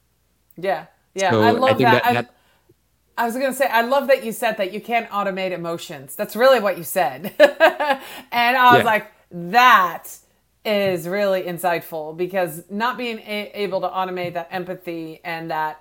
Yeah, 0.57 0.87
yeah, 1.15 1.31
so 1.31 1.43
I 1.43 1.51
love 1.51 1.81
I 1.81 1.83
that. 1.83 2.05
that, 2.05 2.13
that 2.15 2.37
I 3.19 3.25
was 3.25 3.35
going 3.35 3.51
to 3.51 3.57
say, 3.57 3.67
I 3.67 3.81
love 3.81 4.09
that 4.09 4.25
you 4.25 4.33
said 4.33 4.59
that 4.59 4.73
you 4.73 4.81
can't 4.81 5.09
automate 5.09 5.53
emotions. 5.53 6.15
That's 6.17 6.37
really 6.37 6.61
what 6.61 6.77
you 6.77 6.85
said. 6.85 7.33
and 7.39 8.57
I 8.57 8.73
was 8.73 8.81
yeah. 8.81 8.85
like, 8.85 9.11
that 9.31 10.19
is 10.65 11.07
really 11.07 11.43
insightful 11.43 12.17
because 12.17 12.65
not 12.69 12.99
being 12.99 13.19
a- 13.21 13.51
able 13.55 13.81
to 13.81 13.89
automate 13.89 14.35
that 14.35 14.49
empathy 14.51 15.21
and 15.25 15.51
that, 15.51 15.81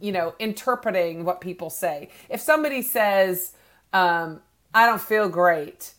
you 0.00 0.10
know, 0.10 0.34
interpreting 0.38 1.24
what 1.24 1.40
people 1.40 1.68
say. 1.68 2.08
If 2.30 2.40
somebody 2.40 2.82
says, 2.82 3.52
um, 3.92 4.40
I 4.74 4.86
don't 4.86 5.00
feel 5.00 5.28
great, 5.28 5.92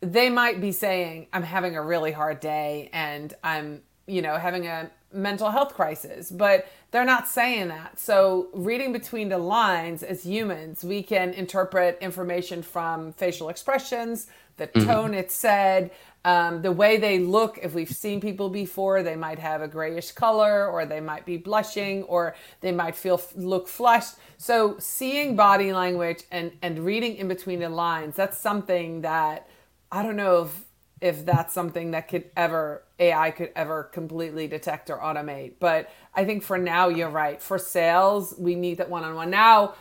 they 0.00 0.30
might 0.30 0.60
be 0.60 0.72
saying, 0.72 1.26
I'm 1.32 1.42
having 1.42 1.76
a 1.76 1.82
really 1.82 2.12
hard 2.12 2.40
day 2.40 2.88
and 2.92 3.34
I'm, 3.44 3.82
you 4.06 4.22
know, 4.22 4.36
having 4.36 4.66
a 4.66 4.90
mental 5.12 5.50
health 5.50 5.74
crisis, 5.74 6.30
but 6.30 6.68
they're 6.90 7.04
not 7.04 7.28
saying 7.28 7.68
that. 7.68 7.98
So, 7.98 8.48
reading 8.52 8.92
between 8.92 9.28
the 9.28 9.38
lines 9.38 10.02
as 10.02 10.24
humans, 10.24 10.84
we 10.84 11.02
can 11.02 11.30
interpret 11.34 11.98
information 12.00 12.62
from 12.62 13.12
facial 13.14 13.48
expressions, 13.48 14.26
the 14.56 14.66
mm-hmm. 14.68 14.86
tone 14.86 15.14
it's 15.14 15.34
said, 15.34 15.90
um, 16.28 16.60
the 16.60 16.70
way 16.70 16.98
they 16.98 17.18
look. 17.18 17.58
If 17.62 17.72
we've 17.72 17.90
seen 17.90 18.20
people 18.20 18.50
before, 18.50 19.02
they 19.02 19.16
might 19.16 19.38
have 19.38 19.62
a 19.62 19.68
grayish 19.68 20.12
color, 20.12 20.68
or 20.68 20.84
they 20.84 21.00
might 21.00 21.24
be 21.24 21.38
blushing, 21.38 22.02
or 22.02 22.34
they 22.60 22.70
might 22.70 22.94
feel 22.94 23.18
look 23.34 23.66
flushed. 23.66 24.16
So, 24.36 24.76
seeing 24.78 25.36
body 25.36 25.72
language 25.72 26.24
and 26.30 26.52
and 26.60 26.80
reading 26.80 27.16
in 27.16 27.28
between 27.28 27.60
the 27.60 27.70
lines, 27.70 28.14
that's 28.14 28.36
something 28.36 29.00
that 29.00 29.48
I 29.90 30.02
don't 30.02 30.16
know 30.16 30.42
if 30.42 30.64
if 31.00 31.24
that's 31.24 31.54
something 31.54 31.92
that 31.92 32.08
could 32.08 32.24
ever 32.36 32.82
AI 32.98 33.30
could 33.30 33.52
ever 33.56 33.84
completely 33.84 34.46
detect 34.48 34.90
or 34.90 34.98
automate. 34.98 35.54
But 35.58 35.90
I 36.14 36.26
think 36.26 36.42
for 36.42 36.58
now 36.58 36.88
you're 36.88 37.08
right. 37.08 37.40
For 37.40 37.58
sales, 37.58 38.34
we 38.36 38.54
need 38.54 38.78
that 38.78 38.90
one-on-one. 38.90 39.30
Now, 39.30 39.76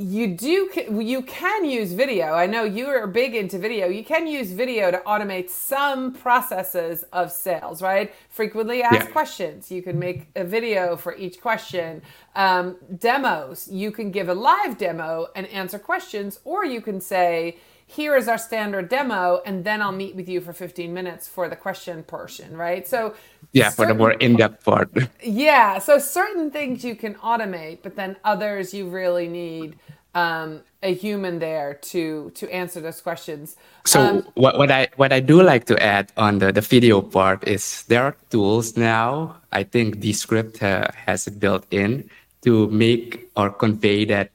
you 0.00 0.28
do 0.28 0.70
you 1.02 1.20
can 1.22 1.64
use 1.66 1.92
video. 1.92 2.32
I 2.32 2.46
know 2.46 2.64
you 2.64 2.86
are 2.86 3.06
big 3.06 3.34
into 3.34 3.58
video. 3.58 3.86
You 3.88 4.02
can 4.02 4.26
use 4.26 4.50
video 4.50 4.90
to 4.90 4.98
automate 4.98 5.50
some 5.50 6.14
processes 6.14 7.04
of 7.12 7.30
sales, 7.30 7.82
right? 7.82 8.12
Frequently 8.30 8.82
asked 8.82 9.08
yeah. 9.08 9.12
questions. 9.12 9.70
You 9.70 9.82
can 9.82 9.98
make 9.98 10.28
a 10.36 10.44
video 10.44 10.96
for 10.96 11.14
each 11.16 11.40
question. 11.40 12.00
Um, 12.34 12.76
demos. 12.98 13.68
You 13.68 13.90
can 13.90 14.10
give 14.10 14.30
a 14.30 14.34
live 14.34 14.78
demo 14.78 15.28
and 15.36 15.46
answer 15.48 15.78
questions, 15.78 16.40
or 16.44 16.64
you 16.64 16.80
can 16.80 17.00
say, 17.00 17.58
here 17.90 18.16
is 18.16 18.28
our 18.28 18.38
standard 18.38 18.88
demo 18.88 19.40
and 19.44 19.64
then 19.64 19.82
i'll 19.82 19.92
meet 19.92 20.14
with 20.14 20.28
you 20.28 20.40
for 20.40 20.52
15 20.52 20.94
minutes 20.94 21.26
for 21.26 21.48
the 21.48 21.56
question 21.56 22.02
portion 22.02 22.56
right? 22.56 22.86
So 22.86 23.14
yeah 23.52 23.70
certain, 23.70 23.76
for 23.76 23.92
the 23.92 23.98
more 23.98 24.12
in-depth 24.12 24.64
part. 24.64 24.90
Yeah 25.22 25.78
so 25.78 25.98
certain 25.98 26.50
things 26.50 26.84
you 26.84 26.94
can 26.94 27.14
automate 27.16 27.78
but 27.82 27.96
then 27.96 28.16
others 28.24 28.72
you 28.72 28.88
really 28.88 29.28
need 29.28 29.76
um, 30.14 30.62
a 30.82 30.94
human 30.94 31.38
there 31.38 31.74
to 31.74 32.30
to 32.34 32.52
answer 32.52 32.80
those 32.80 33.00
questions. 33.00 33.56
So 33.86 34.00
um, 34.00 34.26
what, 34.34 34.58
what 34.58 34.70
i 34.70 34.88
what 34.96 35.12
i 35.12 35.20
do 35.20 35.42
like 35.42 35.66
to 35.66 35.80
add 35.82 36.10
on 36.16 36.38
the, 36.38 36.52
the 36.52 36.60
video 36.60 37.00
part 37.00 37.46
is 37.46 37.84
there 37.84 38.02
are 38.02 38.16
tools 38.30 38.76
now 38.76 39.36
i 39.52 39.62
think 39.62 40.00
descript 40.00 40.62
uh, 40.62 40.88
has 41.06 41.26
it 41.26 41.38
built 41.38 41.64
in 41.70 42.10
to 42.42 42.68
make 42.70 43.28
or 43.36 43.50
convey 43.50 44.04
that 44.06 44.30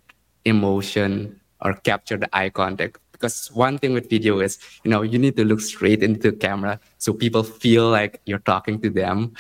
emotion 0.45 1.39
or 1.61 1.73
capture 1.73 2.17
the 2.17 2.29
eye 2.31 2.49
contact 2.49 2.99
because 3.15 3.49
one 3.53 3.77
thing 3.77 3.93
with 3.93 4.09
video 4.09 4.39
is 4.39 4.59
you 4.83 4.91
know 4.91 5.01
you 5.01 5.17
need 5.17 5.35
to 5.35 5.45
look 5.45 5.61
straight 5.61 6.03
into 6.03 6.31
the 6.31 6.37
camera 6.37 6.79
so 6.97 7.13
people 7.13 7.43
feel 7.43 7.89
like 7.89 8.21
you're 8.25 8.45
talking 8.51 8.79
to 8.81 8.89
them 8.89 9.33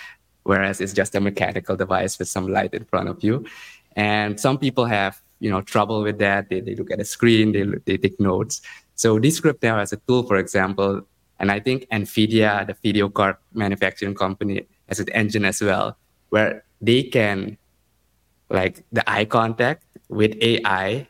whereas 0.45 0.79
it's 0.79 0.93
just 0.93 1.15
a 1.15 1.19
mechanical 1.19 1.75
device 1.75 2.17
with 2.17 2.29
some 2.29 2.47
light 2.47 2.73
in 2.73 2.85
front 2.85 3.09
of 3.09 3.23
you. 3.23 3.45
And 3.95 4.39
some 4.39 4.57
people 4.57 4.85
have 4.85 5.21
you 5.39 5.49
know 5.49 5.61
trouble 5.61 6.01
with 6.01 6.17
that. 6.19 6.49
They, 6.49 6.61
they 6.61 6.75
look 6.75 6.91
at 6.91 6.99
a 6.99 7.05
screen 7.05 7.51
they, 7.51 7.63
they 7.85 7.97
take 7.97 8.19
notes. 8.19 8.61
So 8.95 9.19
descript 9.19 9.61
now 9.63 9.79
as 9.79 9.91
a 9.91 9.97
tool 10.07 10.23
for 10.23 10.37
example 10.37 11.01
and 11.39 11.51
i 11.51 11.59
think 11.59 11.85
nvidia 11.91 12.65
the 12.65 12.75
video 12.81 13.09
card 13.09 13.35
manufacturing 13.53 14.15
company 14.15 14.65
has 14.87 14.99
an 14.99 15.09
engine 15.09 15.43
as 15.43 15.61
well 15.61 15.97
where 16.29 16.63
they 16.81 17.03
can 17.03 17.57
like 18.49 18.83
the 18.91 19.03
eye 19.09 19.25
contact 19.25 19.83
with 20.07 20.31
ai 20.41 21.05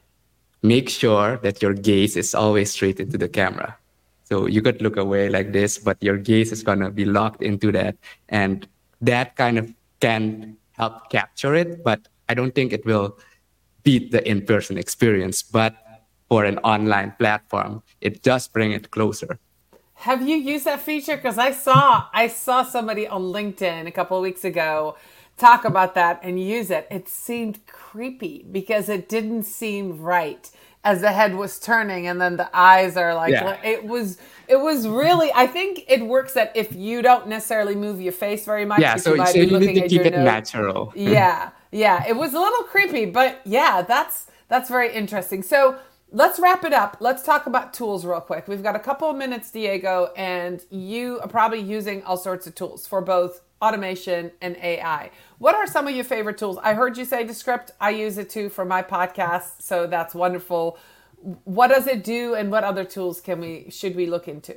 make 0.68 0.90
sure 0.90 1.38
that 1.44 1.62
your 1.62 1.74
gaze 1.74 2.18
is 2.18 2.34
always 2.34 2.72
straight 2.72 3.00
into 3.00 3.18
the 3.18 3.30
camera. 3.30 3.78
So 4.26 4.48
you 4.48 4.62
could 4.62 4.82
look 4.82 4.98
away 4.98 5.30
like 5.30 5.54
this, 5.54 5.78
but 5.78 6.02
your 6.02 6.18
gaze 6.18 6.52
is 6.52 6.64
going 6.64 6.80
to 6.80 6.90
be 6.90 7.06
locked 7.06 7.44
into 7.44 7.72
that. 7.74 7.96
And 8.30 8.68
that 9.02 9.36
kind 9.36 9.58
of 9.58 9.72
can 10.00 10.58
help 10.74 11.10
capture 11.10 11.56
it, 11.56 11.84
but 11.84 12.08
I 12.28 12.34
don't 12.34 12.54
think 12.54 12.74
it 12.74 12.86
will 12.86 13.18
beat 13.84 14.12
the 14.12 14.28
in 14.28 14.46
person 14.46 14.78
experience. 14.78 15.44
But 15.44 15.76
for 16.28 16.44
an 16.44 16.58
online 16.60 17.14
platform, 17.20 17.84
it 18.02 18.24
does 18.24 18.48
bring 18.48 18.72
it 18.72 18.90
closer. 18.90 19.40
Have 20.00 20.28
you 20.28 20.36
used 20.36 20.66
that 20.66 20.82
feature? 20.82 21.16
Because 21.16 21.38
I 21.38 21.52
saw 21.52 22.08
I 22.12 22.28
saw 22.28 22.64
somebody 22.64 23.08
on 23.08 23.22
LinkedIn 23.24 23.88
a 23.88 23.92
couple 23.92 24.18
of 24.18 24.24
weeks 24.24 24.44
ago 24.44 24.98
talk 25.38 25.66
about 25.66 25.96
that 25.96 26.20
and 26.24 26.40
use 26.40 26.70
it. 26.72 26.88
It 26.90 27.10
seemed 27.10 27.66
creepy 27.68 28.46
because 28.52 28.90
it 28.90 29.10
didn't 29.10 29.44
seem 29.44 30.02
right 30.02 30.50
as 30.86 31.02
the 31.02 31.12
head 31.12 31.36
was 31.36 31.60
turning 31.60 32.06
and 32.08 32.22
then 32.22 32.38
the 32.38 32.50
eyes 32.54 32.96
are 32.96 33.16
like 33.16 33.32
yeah. 33.32 33.60
it 33.64 33.84
was 33.84 34.20
it 34.48 34.56
was 34.56 34.88
really 34.88 35.32
i 35.34 35.48
think 35.48 35.84
it 35.88 36.06
works 36.06 36.34
that 36.34 36.56
if 36.56 36.74
you 36.76 37.02
don't 37.02 37.28
necessarily 37.28 37.76
move 37.76 38.00
your 38.00 38.14
face 38.14 38.46
very 38.46 38.66
much 38.66 38.80
yeah 38.80 38.96
so, 38.96 39.16
you, 39.16 39.26
so 39.26 39.40
you 39.40 39.60
need 39.60 39.74
to 39.74 39.90
keep 39.90 40.04
it 40.04 40.14
nose. 40.14 40.24
natural 40.24 40.94
yeah 40.96 41.50
yeah 41.72 42.06
it 42.08 42.16
was 42.16 42.36
a 42.36 42.40
little 42.40 42.64
creepy 42.64 43.06
but 43.06 43.42
yeah 43.46 43.82
that's 43.82 44.28
that's 44.48 44.70
very 44.70 44.94
interesting 44.94 45.42
so 45.42 45.76
let's 46.12 46.40
wrap 46.40 46.64
it 46.64 46.72
up 46.72 46.98
let's 47.00 47.24
talk 47.24 47.48
about 47.48 47.74
tools 47.74 48.06
real 48.06 48.22
quick 48.22 48.48
we've 48.48 48.64
got 48.64 48.76
a 48.76 48.80
couple 48.80 49.10
of 49.10 49.18
minutes 49.18 49.50
diego 49.50 50.12
and 50.16 50.66
you 50.70 51.20
are 51.22 51.28
probably 51.28 51.60
using 51.60 52.04
all 52.04 52.16
sorts 52.16 52.46
of 52.46 52.54
tools 52.54 52.86
for 52.86 53.02
both 53.02 53.42
automation 53.62 54.32
and 54.42 54.58
ai 54.58 55.10
what 55.38 55.56
are 55.56 55.68
some 55.68 55.88
of 55.88 55.96
your 55.96 56.06
favorite 56.06 56.38
tools? 56.38 56.58
I 56.64 56.74
heard 56.74 56.98
you 56.98 57.06
say 57.06 57.26
Descript. 57.26 57.72
I 57.82 57.90
use 57.90 58.18
it 58.18 58.30
too 58.30 58.50
for 58.50 58.64
my 58.64 58.82
podcast, 58.82 59.62
so 59.62 59.86
that's 59.88 60.16
wonderful. 60.16 60.78
What 61.44 61.68
does 61.68 61.88
it 61.88 62.04
do, 62.04 62.36
and 62.36 62.52
what 62.52 62.64
other 62.64 62.86
tools 62.86 63.20
can 63.20 63.42
we 63.42 63.70
should 63.70 63.96
we 63.96 64.06
look 64.06 64.28
into? 64.28 64.56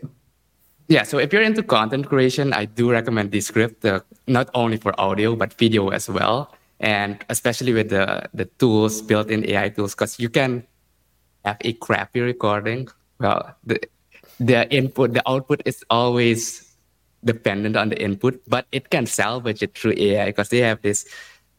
Yeah, 0.86 1.02
so 1.02 1.18
if 1.18 1.32
you're 1.32 1.42
into 1.42 1.62
content 1.62 2.08
creation, 2.08 2.52
I 2.52 2.64
do 2.64 2.90
recommend 2.90 3.30
Descript, 3.30 3.84
uh, 3.84 4.00
not 4.26 4.48
only 4.54 4.76
for 4.78 4.98
audio 4.98 5.36
but 5.36 5.52
video 5.54 5.88
as 5.88 6.08
well, 6.08 6.54
and 6.80 7.24
especially 7.28 7.72
with 7.72 7.90
the 7.90 8.28
the 8.32 8.44
tools 8.44 9.02
built 9.02 9.30
in 9.30 9.44
AI 9.50 9.70
tools, 9.70 9.94
because 9.94 10.20
you 10.20 10.28
can 10.28 10.64
have 11.44 11.56
a 11.62 11.72
crappy 11.74 12.20
recording. 12.20 12.88
Well, 13.18 13.56
the 13.64 13.80
the 14.38 14.70
input, 14.70 15.12
the 15.12 15.28
output 15.28 15.62
is 15.64 15.84
always 15.90 16.67
dependent 17.24 17.76
on 17.76 17.88
the 17.88 18.00
input, 18.00 18.40
but 18.46 18.66
it 18.72 18.90
can 18.90 19.06
salvage 19.06 19.62
it 19.62 19.76
through 19.76 19.94
AI 19.96 20.26
because 20.26 20.48
they 20.48 20.58
have 20.58 20.80
this 20.82 21.06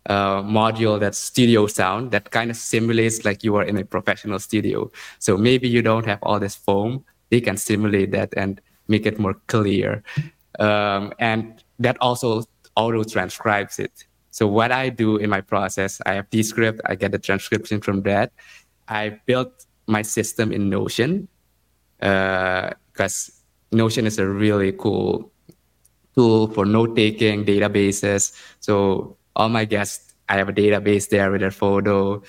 uh, 0.07 0.41
module 0.41 0.99
that's 0.99 1.17
studio 1.17 1.67
sound 1.67 2.11
that 2.11 2.31
kind 2.31 2.49
of 2.49 2.57
simulates 2.57 3.25
like 3.25 3.43
you 3.43 3.55
are 3.55 3.63
in 3.63 3.77
a 3.77 3.85
professional 3.85 4.39
studio. 4.39 4.89
So 5.19 5.37
maybe 5.37 5.67
you 5.67 5.81
don't 5.81 6.05
have 6.05 6.19
all 6.23 6.39
this 6.39 6.55
foam. 6.55 7.03
They 7.29 7.41
can 7.41 7.57
simulate 7.57 8.11
that 8.11 8.33
and 8.35 8.61
make 8.87 9.05
it 9.05 9.19
more 9.19 9.35
clear. 9.47 10.03
Um, 10.59 11.13
and 11.19 11.63
that 11.79 11.97
also 12.01 12.43
auto 12.75 13.03
transcribes 13.03 13.79
it. 13.79 14.05
So 14.31 14.47
what 14.47 14.71
I 14.71 14.89
do 14.89 15.17
in 15.17 15.29
my 15.29 15.41
process, 15.41 16.01
I 16.05 16.13
have 16.13 16.29
Descript, 16.29 16.81
I 16.85 16.95
get 16.95 17.11
the 17.11 17.19
transcription 17.19 17.81
from 17.81 18.03
that. 18.03 18.31
I 18.87 19.19
built 19.25 19.65
my 19.87 20.01
system 20.01 20.51
in 20.51 20.69
Notion 20.69 21.27
because 21.99 23.31
uh, 23.31 23.75
Notion 23.75 24.05
is 24.07 24.17
a 24.17 24.27
really 24.27 24.71
cool 24.71 25.31
tool 26.19 26.47
for 26.55 26.65
note 26.65 26.97
taking, 26.97 27.45
databases. 27.45 28.35
So 28.59 29.15
all 29.37 29.47
my 29.47 29.63
guests, 29.63 30.13
I 30.27 30.35
have 30.35 30.49
a 30.49 30.53
database 30.53 31.07
there 31.07 31.31
with 31.31 31.39
their 31.39 31.57
photo, 31.63 32.21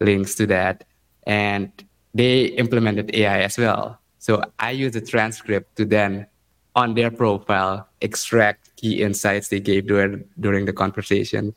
links 0.00 0.34
to 0.34 0.46
that. 0.48 0.84
And 1.26 1.72
they 2.12 2.46
implemented 2.64 3.14
AI 3.14 3.40
as 3.40 3.56
well. 3.56 3.98
So 4.18 4.42
I 4.58 4.72
use 4.72 4.92
the 4.92 5.00
transcript 5.00 5.76
to 5.76 5.86
then, 5.86 6.26
on 6.74 6.94
their 6.94 7.10
profile, 7.10 7.88
extract 8.02 8.76
key 8.76 9.02
insights 9.02 9.48
they 9.48 9.60
gave 9.60 9.86
during, 9.86 10.24
during 10.38 10.66
the 10.66 10.74
conversation. 10.74 11.54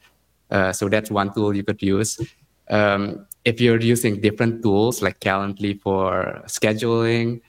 Uh, 0.50 0.72
so 0.72 0.88
that's 0.88 1.12
one 1.12 1.34
tool 1.34 1.54
you 1.54 1.64
could 1.64 1.82
use. 1.82 2.18
Um, 2.70 3.28
if 3.44 3.60
you're 3.60 3.82
using 3.82 4.22
different 4.22 4.64
tools 4.64 5.02
like 5.02 5.20
Calendly 5.20 5.80
for 5.82 6.42
scheduling, 6.46 7.42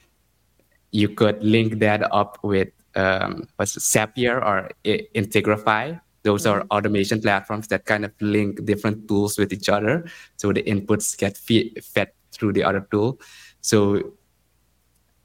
you 0.90 1.08
could 1.08 1.42
link 1.42 1.78
that 1.78 2.12
up 2.12 2.38
with 2.42 2.68
um, 2.94 3.48
was 3.58 3.72
Zapier 3.76 4.44
or 4.44 4.70
Integrify. 4.84 6.00
Those 6.22 6.46
are 6.46 6.60
mm-hmm. 6.60 6.70
automation 6.70 7.20
platforms 7.20 7.68
that 7.68 7.84
kind 7.84 8.04
of 8.04 8.12
link 8.20 8.64
different 8.64 9.08
tools 9.08 9.38
with 9.38 9.52
each 9.52 9.68
other, 9.68 10.06
so 10.36 10.52
the 10.52 10.62
inputs 10.62 11.16
get 11.16 11.36
feed, 11.36 11.82
fed 11.84 12.12
through 12.32 12.52
the 12.52 12.64
other 12.64 12.86
tool. 12.90 13.20
So 13.60 14.12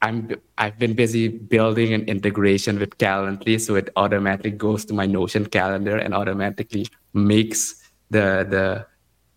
I'm 0.02 0.30
I've 0.58 0.78
been 0.78 0.94
busy 0.94 1.28
building 1.28 1.92
an 1.92 2.02
integration 2.06 2.78
with 2.78 2.98
Calendly, 2.98 3.60
so 3.60 3.74
it 3.74 3.90
automatically 3.96 4.52
goes 4.52 4.84
to 4.86 4.94
my 4.94 5.06
Notion 5.06 5.46
calendar 5.46 5.96
and 5.96 6.14
automatically 6.14 6.86
makes 7.14 7.82
the 8.10 8.46
the 8.48 8.86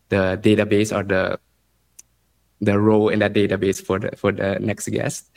the 0.10 0.38
database 0.42 0.96
or 0.96 1.04
the 1.04 1.40
the 2.62 2.78
row 2.80 3.10
in 3.10 3.20
that 3.20 3.34
database 3.34 3.84
for 3.84 3.98
the 3.98 4.16
for 4.16 4.32
the 4.32 4.60
next 4.60 4.88
guest. 4.90 5.30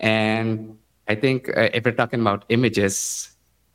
And 0.00 0.78
I 1.08 1.14
think 1.14 1.48
uh, 1.48 1.68
if 1.72 1.84
we're 1.84 1.92
talking 1.92 2.20
about 2.20 2.44
images, 2.48 3.30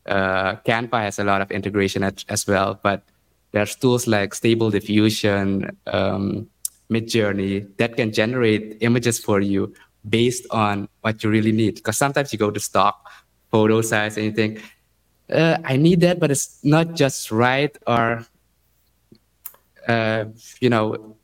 uh, 0.05 0.55
Canva 0.65 1.01
has 1.01 1.19
a 1.19 1.23
lot 1.23 1.41
of 1.41 1.51
integration 1.51 2.03
at, 2.03 2.25
as 2.29 2.47
well, 2.47 2.79
but 2.81 3.03
there's 3.51 3.75
tools 3.75 4.07
like 4.07 4.33
Stable 4.33 4.69
Diffusion, 4.69 5.75
um, 5.87 6.49
Midjourney 6.91 7.67
that 7.77 7.95
can 7.95 8.11
generate 8.11 8.77
images 8.81 9.19
for 9.19 9.39
you 9.39 9.73
based 10.07 10.45
on 10.51 10.89
what 11.01 11.23
you 11.23 11.29
really 11.29 11.51
need. 11.51 11.75
Because 11.75 11.97
sometimes 11.97 12.33
you 12.33 12.39
go 12.39 12.49
to 12.49 12.59
stock 12.59 13.11
photo 13.51 13.81
size 13.81 14.17
and 14.17 14.25
you 14.25 14.31
think, 14.31 14.63
uh, 15.31 15.57
I 15.63 15.77
need 15.77 16.01
that, 16.01 16.19
but 16.19 16.31
it's 16.31 16.59
not 16.63 16.95
just 16.95 17.31
right, 17.31 17.75
or 17.85 18.25
uh, 19.87 20.25
you 20.59 20.69
know, 20.69 21.15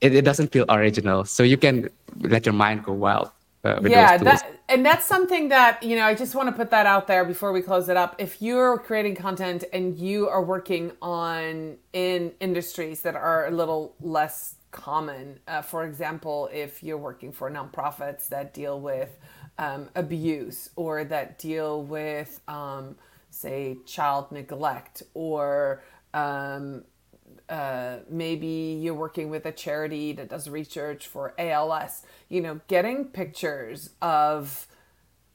it, 0.00 0.14
it 0.14 0.24
doesn't 0.24 0.52
feel 0.52 0.64
original. 0.68 1.24
So 1.24 1.42
you 1.42 1.56
can 1.56 1.88
let 2.20 2.46
your 2.46 2.52
mind 2.52 2.84
go 2.84 2.92
wild. 2.92 3.30
Uh, 3.62 3.78
yeah, 3.82 4.16
that 4.16 4.60
and 4.70 4.86
that's 4.86 5.04
something 5.04 5.48
that 5.48 5.82
you 5.82 5.94
know. 5.94 6.04
I 6.04 6.14
just 6.14 6.34
want 6.34 6.48
to 6.48 6.52
put 6.52 6.70
that 6.70 6.86
out 6.86 7.06
there 7.06 7.26
before 7.26 7.52
we 7.52 7.60
close 7.60 7.90
it 7.90 7.96
up. 7.96 8.16
If 8.18 8.40
you're 8.40 8.78
creating 8.78 9.16
content 9.16 9.64
and 9.72 9.98
you 9.98 10.28
are 10.28 10.42
working 10.42 10.92
on 11.02 11.76
in 11.92 12.32
industries 12.40 13.02
that 13.02 13.16
are 13.16 13.46
a 13.46 13.50
little 13.50 13.94
less 14.00 14.54
common, 14.70 15.40
uh, 15.46 15.60
for 15.60 15.84
example, 15.84 16.48
if 16.52 16.82
you're 16.82 16.96
working 16.96 17.32
for 17.32 17.50
nonprofits 17.50 18.28
that 18.28 18.54
deal 18.54 18.80
with 18.80 19.18
um, 19.58 19.90
abuse 19.94 20.70
or 20.74 21.04
that 21.04 21.38
deal 21.38 21.82
with, 21.82 22.40
um, 22.48 22.96
say, 23.28 23.76
child 23.84 24.32
neglect 24.32 25.02
or 25.12 25.82
um, 26.14 26.84
uh, 27.50 27.98
maybe 28.08 28.78
you're 28.80 28.94
working 28.94 29.28
with 29.28 29.44
a 29.44 29.52
charity 29.52 30.12
that 30.12 30.28
does 30.28 30.48
research 30.48 31.06
for 31.06 31.34
ALS, 31.38 32.02
you 32.28 32.40
know, 32.40 32.60
getting 32.68 33.06
pictures 33.06 33.90
of 34.00 34.68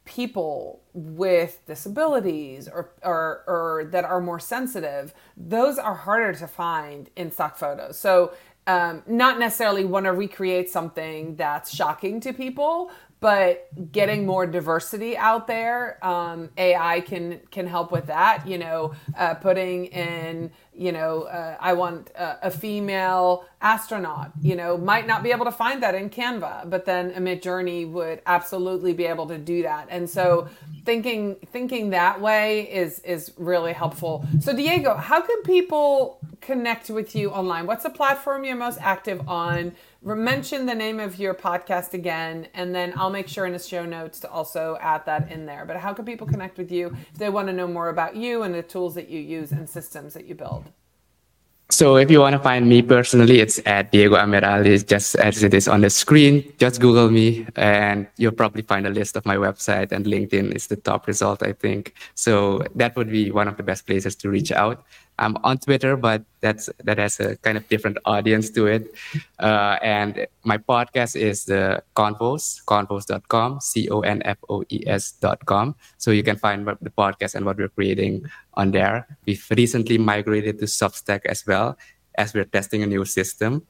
people 0.06 0.82
with 0.93 1.60
disabilities 1.65 2.67
or, 2.67 2.91
or, 3.04 3.43
or 3.47 3.89
that 3.91 4.06
are 4.06 4.21
more 4.21 4.39
sensitive, 4.39 5.13
those 5.36 5.78
are 5.78 5.95
harder 5.95 6.32
to 6.34 6.47
find 6.47 7.10
in 7.15 7.32
stock 7.32 7.58
photos. 7.58 7.97
So, 7.97 8.34
um, 8.67 9.04
not 9.06 9.38
necessarily 9.38 9.86
want 9.86 10.06
to 10.06 10.12
recreate 10.12 10.71
something 10.71 11.36
that's 11.36 11.71
shocking 11.71 12.19
to 12.21 12.34
people, 12.34 12.89
but 13.19 13.91
getting 13.91 14.25
more 14.25 14.45
diversity 14.45 15.17
out 15.17 15.47
there 15.47 15.97
um, 16.06 16.49
ai 16.58 16.99
can 17.01 17.39
can 17.49 17.65
help 17.65 17.91
with 17.91 18.08
that 18.08 18.45
you 18.47 18.58
know 18.58 18.93
uh, 19.17 19.34
putting 19.34 19.86
in 19.86 20.51
you 20.77 20.91
know 20.91 21.23
uh, 21.23 21.55
i 21.59 21.73
want 21.73 22.09
a, 22.15 22.47
a, 22.47 22.51
female 22.51 23.45
astronaut 23.61 24.31
you 24.41 24.55
know 24.55 24.77
might 24.77 25.07
not 25.07 25.23
be 25.23 25.31
able 25.31 25.45
to 25.45 25.51
find 25.51 25.81
that 25.81 25.95
in 25.95 26.09
canva 26.09 26.69
but 26.69 26.85
then 26.85 27.11
a 27.11 27.19
midjourney 27.19 27.89
would 27.89 28.21
absolutely 28.25 28.93
be 28.93 29.05
able 29.05 29.27
to 29.27 29.38
do 29.38 29.63
that. 29.63 29.88
And 29.89 30.09
so 30.09 30.47
thinking 30.83 31.35
thinking 31.51 31.91
that 31.91 32.21
way 32.21 32.61
is 32.71 32.99
is 32.99 33.31
really 33.38 33.73
helpful. 33.73 34.25
So 34.39 34.55
diego 34.55 34.95
how 34.95 35.21
can 35.21 35.41
people 35.43 36.19
connect 36.41 36.89
with 36.89 37.15
you 37.15 37.31
online? 37.31 37.65
What's 37.65 37.83
the 37.83 37.89
platform 37.89 38.43
you're 38.43 38.55
most 38.55 38.79
active 38.81 39.27
on 39.27 39.73
mention 40.13 40.67
the 40.67 40.75
name 40.75 40.99
of 40.99 41.17
your 41.17 41.33
podcast 41.33 41.95
again, 41.95 42.47
and 42.53 42.75
then 42.75 42.93
I'll 42.95 43.09
make 43.09 43.27
sure 43.27 43.47
in 43.47 43.53
the 43.53 43.57
show 43.59 43.85
notes 43.85 44.19
to 44.19 44.29
also 44.29 44.77
add 44.79 45.03
that 45.07 45.31
in 45.31 45.47
there. 45.47 45.65
But 45.65 45.77
how 45.77 45.93
can 45.93 46.05
people 46.05 46.27
connect 46.27 46.59
with 46.59 46.71
you 46.71 46.95
if 47.11 47.17
they 47.17 47.29
want 47.29 47.47
to 47.47 47.53
know 47.53 47.67
more 47.67 47.89
about 47.89 48.15
you 48.15 48.43
and 48.43 48.53
the 48.53 48.61
tools 48.61 48.93
that 48.93 49.09
you 49.09 49.19
use 49.19 49.51
and 49.51 49.67
systems 49.67 50.13
that 50.13 50.27
you 50.27 50.35
build? 50.35 50.65
So 51.71 51.97
if 51.97 52.11
you 52.11 52.19
want 52.19 52.33
to 52.33 52.39
find 52.39 52.69
me 52.69 52.83
personally, 52.83 53.39
it's 53.39 53.59
at 53.65 53.91
Diego 53.91 54.15
Amaarali, 54.15 54.85
just 54.85 55.15
as 55.15 55.41
it 55.41 55.51
is 55.51 55.67
on 55.67 55.81
the 55.81 55.89
screen. 55.89 56.53
Just 56.59 56.79
Google 56.79 57.09
me 57.09 57.47
and 57.55 58.05
you'll 58.17 58.33
probably 58.33 58.61
find 58.61 58.85
a 58.85 58.91
list 58.91 59.15
of 59.15 59.25
my 59.25 59.35
website 59.35 59.91
and 59.91 60.05
LinkedIn 60.05 60.55
is 60.55 60.67
the 60.67 60.75
top 60.75 61.07
result, 61.07 61.41
I 61.41 61.53
think. 61.53 61.95
So 62.13 62.61
that 62.75 62.95
would 62.95 63.09
be 63.09 63.31
one 63.31 63.47
of 63.47 63.57
the 63.57 63.63
best 63.63 63.87
places 63.87 64.15
to 64.17 64.29
reach 64.29 64.51
out. 64.51 64.85
I'm 65.17 65.38
on 65.43 65.58
Twitter, 65.60 65.95
but 65.95 66.23
that's 66.41 66.69
that 66.84 66.97
has 66.97 67.19
a 67.19 67.38
kind 67.38 67.58
of 67.58 67.67
different 67.69 67.97
audience 68.06 68.49
to 68.51 68.67
it. 68.67 68.93
Uh, 69.39 69.78
and 69.82 70.28
my 70.43 70.58
podcast 70.58 71.15
is 71.15 71.45
the 71.45 71.82
Confoes, 71.95 72.63
confoes.com, 72.65 73.62
C-O-N-F-O-E-S.com. 73.62 74.95
So 75.97 76.12
you 76.12 76.23
can 76.23 76.36
find 76.36 76.67
the 76.67 76.89
podcast 76.89 77.36
and 77.36 77.45
what 77.45 77.58
we're 77.58 77.69
creating 77.69 78.25
on 78.56 78.71
there. 78.71 79.08
We've 79.25 79.45
recently 79.56 79.97
migrated 79.97 80.60
to 80.60 80.65
Substack 80.65 81.25
as 81.25 81.45
well 81.47 81.78
as 82.17 82.34
we're 82.34 82.45
testing 82.45 82.84
a 82.84 82.88
new 82.88 83.06
system. 83.06 83.65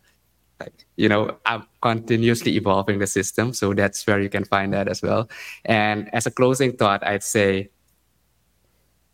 Like, 0.60 0.86
you 0.96 1.10
know, 1.10 1.38
I'm 1.46 1.68
continuously 1.82 2.56
evolving 2.56 3.00
the 3.00 3.08
system. 3.08 3.54
So 3.54 3.74
that's 3.74 4.08
where 4.08 4.22
you 4.22 4.30
can 4.30 4.46
find 4.46 4.74
that 4.74 4.88
as 4.88 5.02
well. 5.02 5.30
And 5.66 6.10
as 6.14 6.26
a 6.26 6.32
closing 6.32 6.74
thought, 6.78 7.06
I'd 7.06 7.24
say 7.24 7.70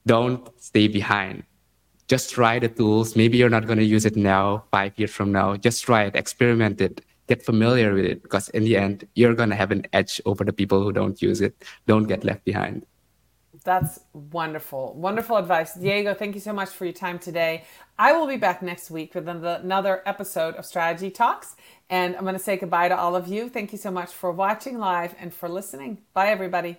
don't 0.05 0.49
stay 0.61 0.87
behind 0.87 1.43
just 2.11 2.29
try 2.29 2.59
the 2.59 2.67
tools. 2.67 3.15
Maybe 3.15 3.37
you're 3.37 3.55
not 3.57 3.65
going 3.69 3.79
to 3.79 3.89
use 3.95 4.05
it 4.05 4.17
now, 4.17 4.65
five 4.69 4.91
years 4.99 5.13
from 5.19 5.31
now. 5.31 5.55
Just 5.55 5.79
try 5.85 6.01
it, 6.07 6.13
experiment 6.23 6.81
it, 6.81 6.95
get 7.31 7.39
familiar 7.51 7.93
with 7.93 8.03
it, 8.13 8.19
because 8.21 8.49
in 8.49 8.63
the 8.65 8.75
end, 8.85 9.07
you're 9.15 9.37
going 9.41 9.51
to 9.55 9.59
have 9.63 9.71
an 9.71 9.83
edge 9.93 10.19
over 10.25 10.43
the 10.43 10.51
people 10.51 10.83
who 10.83 10.91
don't 10.91 11.21
use 11.21 11.39
it. 11.39 11.53
Don't 11.87 12.07
get 12.13 12.25
left 12.25 12.43
behind. 12.43 12.85
That's 13.63 14.01
wonderful. 14.39 14.83
Wonderful 15.07 15.37
advice. 15.37 15.71
Diego, 15.73 16.13
thank 16.13 16.35
you 16.35 16.41
so 16.41 16.51
much 16.51 16.71
for 16.77 16.83
your 16.83 16.97
time 17.05 17.17
today. 17.17 17.63
I 17.97 18.11
will 18.11 18.27
be 18.27 18.39
back 18.47 18.61
next 18.61 18.91
week 18.91 19.15
with 19.15 19.29
another 19.29 20.01
episode 20.05 20.55
of 20.55 20.65
Strategy 20.65 21.11
Talks. 21.11 21.55
And 21.89 22.09
I'm 22.17 22.23
going 22.23 22.41
to 22.41 22.47
say 22.49 22.57
goodbye 22.57 22.89
to 22.89 22.97
all 22.97 23.15
of 23.15 23.25
you. 23.33 23.47
Thank 23.47 23.71
you 23.71 23.77
so 23.77 23.91
much 23.91 24.11
for 24.11 24.31
watching 24.33 24.79
live 24.79 25.15
and 25.17 25.33
for 25.33 25.47
listening. 25.47 25.99
Bye, 26.13 26.29
everybody. 26.37 26.73